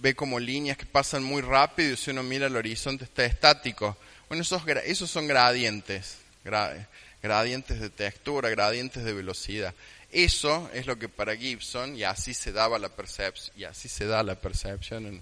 [0.00, 3.96] ve como líneas que pasan muy rápido y si uno mira el horizonte está estático.
[4.28, 6.86] Bueno, esos, esos son gradientes, gra-
[7.22, 9.74] gradientes de textura, gradientes de velocidad.
[10.10, 14.06] Eso es lo que para Gibson, y así se daba la percepción, y así se
[14.06, 15.20] da la percepción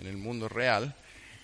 [0.00, 0.94] en el mundo real,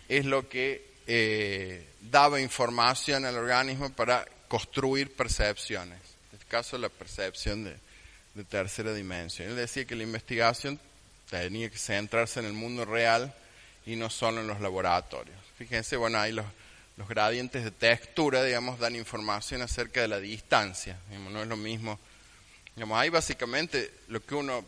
[0.08, 5.98] es lo que eh, daba información al organismo para construir percepciones.
[6.32, 7.76] En este caso, la percepción de,
[8.44, 9.48] tercera dimensión.
[9.48, 10.78] Él decía que la investigación
[11.30, 13.34] tenía que centrarse en el mundo real
[13.86, 15.36] y no solo en los laboratorios.
[15.56, 16.46] Fíjense, bueno, ahí los,
[17.08, 20.98] gradientes de textura, digamos, dan información acerca de la distancia.
[21.10, 21.98] No es lo mismo.
[22.74, 24.64] Digamos, ahí básicamente lo que uno,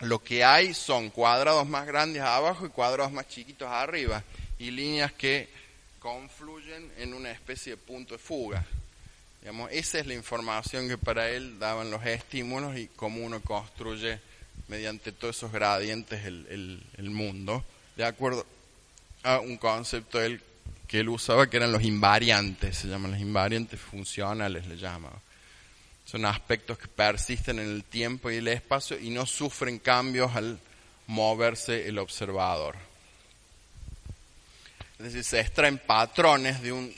[0.00, 4.22] lo que hay son cuadrados más grandes abajo y cuadrados más chiquitos arriba
[4.58, 5.48] y líneas que
[5.98, 8.64] confluyen en una especie de punto de fuga.
[9.40, 14.18] Digamos, esa es la información que para él daban los estímulos y cómo uno construye
[14.68, 17.64] mediante todos esos gradientes el, el- mundo,
[17.96, 18.44] de acuerdo
[19.22, 20.40] a un concepto él,
[20.88, 25.20] que él usaba que eran los invariantes, se llaman los invariantes funcionales, le llamaba.
[26.06, 30.58] Son aspectos que persisten en el tiempo y el espacio y no sufren cambios al
[31.08, 32.76] moverse el observador.
[34.98, 36.94] Es decir, se extraen patrones de un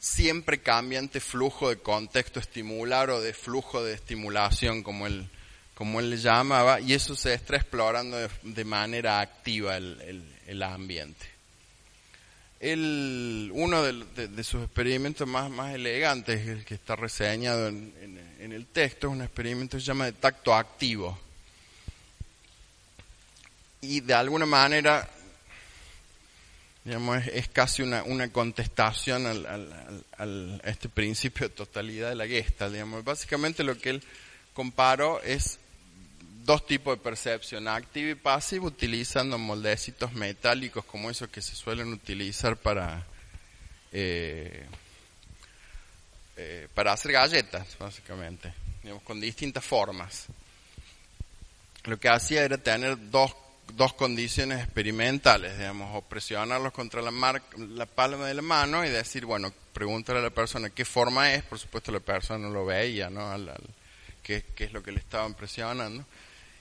[0.00, 5.28] siempre cambiante flujo de contexto estimular o de flujo de estimulación, como él,
[5.74, 10.34] como él le llamaba, y eso se está explorando de, de manera activa el, el-
[10.46, 11.33] el ambiente.
[12.72, 17.92] Él, uno de, de- de sus experimentos más, más elegantes, el que está reseñado en,
[18.00, 21.18] en- el texto, es un experimento que se llama de tacto activo.
[23.80, 25.08] Y de alguna manera
[26.84, 29.46] digamos, es, es casi una, una contestación al,
[30.18, 32.72] a este principio de totalidad de la Gestalt.
[32.72, 33.02] Digamos.
[33.04, 34.02] Básicamente lo que él
[34.52, 35.58] comparó es
[36.44, 41.92] dos tipos de percepción, activa y pasiva, utilizando moldecitos metálicos como esos que se suelen
[41.92, 43.06] utilizar para,
[43.92, 44.66] eh,
[46.36, 50.26] eh, para hacer galletas, básicamente, digamos, con distintas formas.
[51.84, 53.34] Lo que hacía era tener dos
[53.72, 58.90] dos condiciones experimentales, digamos, o presionarlos contra la, mar- la palma de la mano y
[58.90, 62.66] decir, bueno, pregúntale a la persona qué forma es, por supuesto la persona no lo
[62.66, 63.34] veía, ¿no?
[64.22, 66.04] Qué, qué es lo que le estaban presionando.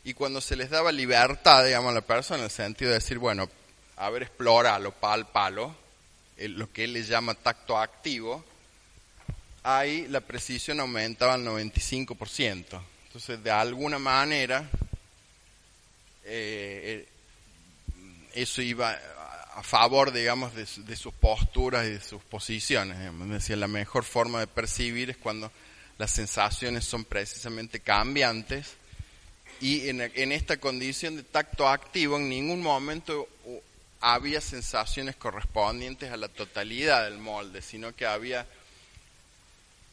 [0.05, 3.19] Y cuando se les daba libertad, digamos, a la persona, en el sentido de decir,
[3.19, 3.49] bueno,
[3.95, 5.75] a ver, explóralo, palo,
[6.37, 8.43] lo que él le llama tacto activo,
[9.63, 12.81] ahí la precisión aumentaba al 95%.
[13.05, 14.69] Entonces, de alguna manera,
[16.25, 17.07] eh, eh,
[18.33, 18.97] eso iba
[19.55, 22.97] a favor, digamos, de, sus posturas y de sus posiciones.
[23.29, 25.51] Decía, la mejor forma de percibir es cuando
[25.97, 28.75] las sensaciones son precisamente cambiantes
[29.61, 33.27] y en, en esta condición de tacto activo en ningún momento
[33.99, 38.45] había sensaciones correspondientes a la totalidad del molde, sino que había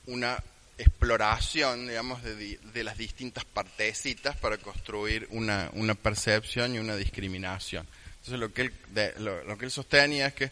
[0.07, 0.43] una
[0.79, 7.87] exploración, digamos, de, de las distintas partecitas para construir una, una, percepción y una discriminación.
[8.19, 8.73] Entonces lo que, él,
[9.19, 10.51] lo, que él sostenía es que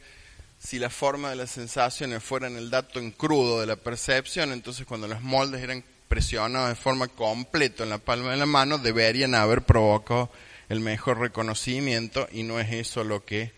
[0.60, 4.86] si la forma de las sensaciones fueran el dato en crudo de la percepción, entonces
[4.86, 9.34] cuando los moldes eran presionados de forma completa en la palma de la mano, deberían
[9.34, 10.30] haber provocado
[10.68, 13.52] el mejor reconocimiento y no es eso lo que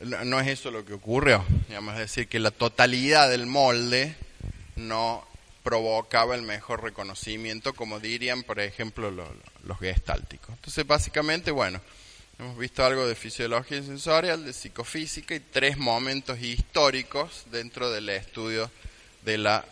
[0.00, 1.44] no es eso lo que ocurrió.
[1.68, 4.14] Digamos, es decir, que la totalidad del molde
[4.76, 5.26] no
[5.64, 10.50] provocaba el mejor reconocimiento, como dirían, por ejemplo, los gestálticos.
[10.54, 11.80] Entonces, básicamente, bueno,
[12.38, 18.70] hemos visto algo de fisiología sensorial, de psicofísica y tres momentos históricos dentro del estudio
[19.24, 19.64] de la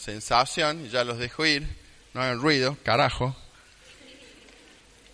[0.00, 0.88] sensación.
[0.88, 1.66] Ya los dejo ir,
[2.14, 3.36] no hagan ruido, carajo.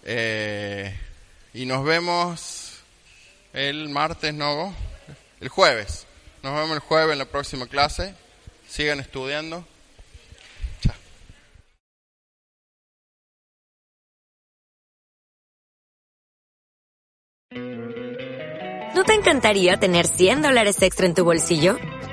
[0.05, 0.97] Eh,
[1.53, 2.80] y nos vemos
[3.53, 4.74] el martes, ¿no?
[5.41, 6.07] El jueves.
[6.43, 8.14] Nos vemos el jueves en la próxima clase.
[8.68, 9.66] Sigan estudiando.
[18.95, 21.78] ¿No te encantaría tener 100 dólares extra en tu bolsillo?